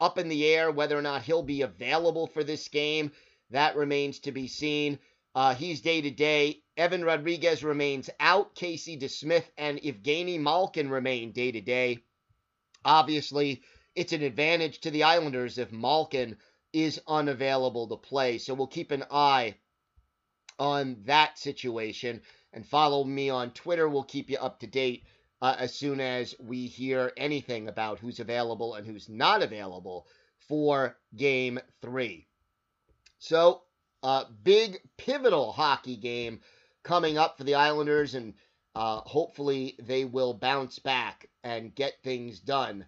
up 0.00 0.18
in 0.18 0.28
the 0.28 0.46
air. 0.46 0.70
Whether 0.70 0.96
or 0.96 1.02
not 1.02 1.22
he'll 1.22 1.42
be 1.42 1.62
available 1.62 2.26
for 2.26 2.44
this 2.44 2.68
game, 2.68 3.12
that 3.50 3.76
remains 3.76 4.20
to 4.20 4.32
be 4.32 4.48
seen. 4.48 4.98
Uh, 5.34 5.54
he's 5.54 5.80
day 5.80 6.00
to 6.00 6.10
day. 6.10 6.62
Evan 6.76 7.04
Rodrigues 7.04 7.64
remains 7.64 8.08
out. 8.20 8.54
Casey 8.54 8.96
DeSmith 8.96 9.44
and 9.58 9.80
Evgeny 9.80 10.38
Malkin 10.38 10.88
remain 10.88 11.32
day 11.32 11.50
to 11.50 11.60
day. 11.60 11.98
Obviously, 12.84 13.62
it's 13.96 14.12
an 14.12 14.22
advantage 14.22 14.80
to 14.80 14.90
the 14.90 15.04
Islanders 15.04 15.58
if 15.58 15.72
Malkin 15.72 16.36
is 16.72 17.00
unavailable 17.06 17.88
to 17.88 17.96
play. 17.96 18.38
So 18.38 18.54
we'll 18.54 18.66
keep 18.66 18.90
an 18.90 19.04
eye 19.10 19.56
on 20.58 20.96
that 21.04 21.38
situation 21.38 22.20
and 22.52 22.66
follow 22.66 23.04
me 23.04 23.30
on 23.30 23.50
Twitter. 23.50 23.88
We'll 23.88 24.04
keep 24.04 24.30
you 24.30 24.38
up 24.38 24.60
to 24.60 24.66
date 24.66 25.04
uh, 25.42 25.56
as 25.58 25.74
soon 25.74 26.00
as 26.00 26.34
we 26.40 26.66
hear 26.66 27.12
anything 27.16 27.68
about 27.68 27.98
who's 27.98 28.20
available 28.20 28.74
and 28.74 28.86
who's 28.86 29.08
not 29.08 29.42
available 29.42 30.06
for 30.48 30.96
game 31.16 31.58
three. 31.80 32.26
So, 33.18 33.62
uh, 34.02 34.24
big 34.42 34.78
pivotal 34.96 35.52
hockey 35.52 35.96
game 35.96 36.40
coming 36.82 37.16
up 37.18 37.38
for 37.38 37.44
the 37.44 37.54
Islanders, 37.54 38.14
and 38.14 38.34
uh, 38.74 39.00
hopefully 39.00 39.76
they 39.78 40.04
will 40.04 40.34
bounce 40.34 40.78
back 40.78 41.28
and 41.42 41.74
get 41.74 41.94
things 42.02 42.40
done 42.40 42.84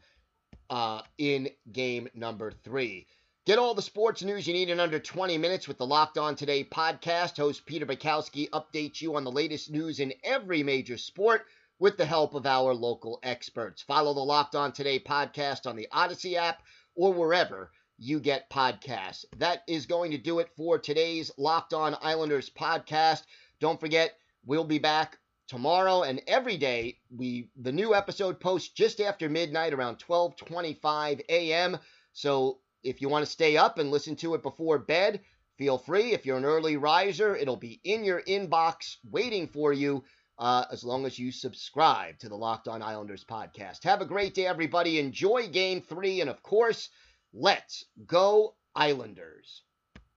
uh, 0.69 1.03
in 1.19 1.49
game 1.73 2.09
number 2.15 2.51
three. 2.51 3.07
Get 3.47 3.61
all 3.61 3.75
the 3.75 3.83
sports 3.83 4.25
news 4.25 4.49
you 4.49 4.53
need 4.55 4.71
in 4.71 4.81
under 4.81 4.99
20 4.99 5.39
minutes 5.39 5.69
with 5.69 5.79
the 5.79 5.87
Locked 5.87 6.19
On 6.19 6.35
Today 6.35 6.65
podcast. 6.65 7.37
Host 7.37 7.65
Peter 7.65 7.87
Bukowski 7.87 8.51
updates 8.51 9.01
you 9.01 9.15
on 9.15 9.23
the 9.23 9.31
latest 9.31 9.71
news 9.71 10.01
in 10.01 10.13
every 10.25 10.65
major 10.65 10.99
sport 10.99 11.47
with 11.79 11.97
the 11.97 12.07
help 12.07 12.35
of 12.35 12.45
our 12.45 12.75
local 12.75 13.21
experts. 13.23 13.83
Follow 13.83 14.15
the 14.15 14.19
Locked 14.19 14.57
On 14.57 14.73
Today 14.73 14.99
podcast 14.99 15.65
on 15.65 15.77
the 15.77 15.87
Odyssey 15.93 16.37
app 16.37 16.61
or 16.97 17.13
wherever 17.13 17.71
you 17.99 18.19
get 18.19 18.51
podcasts. 18.51 19.25
That 19.37 19.63
is 19.69 19.87
going 19.87 20.11
to 20.11 20.19
do 20.19 20.41
it 20.41 20.51
for 20.57 20.77
today's 20.81 21.31
Locked 21.39 21.73
On 21.73 21.97
Islanders 22.03 22.51
podcast. 22.51 23.23
Don't 23.61 23.79
forget, 23.79 24.19
we'll 24.45 24.65
be 24.65 24.81
back 24.81 25.19
tomorrow 25.47 26.03
and 26.03 26.21
every 26.27 26.57
day. 26.57 26.99
We 27.17 27.51
the 27.55 27.71
new 27.71 27.95
episode 27.95 28.41
posts 28.41 28.71
just 28.71 29.01
after 29.01 29.29
midnight 29.29 29.73
around 29.73 30.01
12:25 30.01 31.21
a.m. 31.29 31.79
So 32.13 32.59
if 32.87 33.01
you 33.03 33.09
want 33.09 33.25
to 33.25 33.31
stay 33.31 33.57
up 33.57 33.79
and 33.79 33.91
listen 33.91 34.17
to 34.17 34.35
it 34.35 34.43
before 34.43 34.79
bed, 34.79 35.21
feel 35.59 35.79
free. 35.79 36.13
If 36.13 36.25
you're 36.25 36.37
an 36.37 36.45
early 36.45 36.77
riser, 36.77 37.35
it'll 37.35 37.57
be 37.57 37.81
in 37.85 38.05
your 38.05 38.23
inbox 38.23 38.97
waiting 39.11 39.49
for 39.49 39.73
you 39.73 40.05
uh, 40.39 40.65
as 40.71 40.85
long 40.85 41.07
as 41.07 41.19
you 41.19 41.33
subscribe 41.33 42.19
to 42.19 42.29
the 42.29 42.37
Locked 42.37 42.69
On 42.69 42.83
Islanders 42.83 43.25
podcast. 43.25 43.85
Have 43.85 44.01
a 44.01 44.07
great 44.07 44.35
day, 44.35 44.47
everybody. 44.47 44.99
Enjoy 44.99 45.49
game 45.49 45.83
three. 45.83 46.21
And 46.21 46.31
of 46.31 46.43
course, 46.43 46.89
let's 47.33 47.85
go, 48.07 48.55
Islanders. 48.75 49.63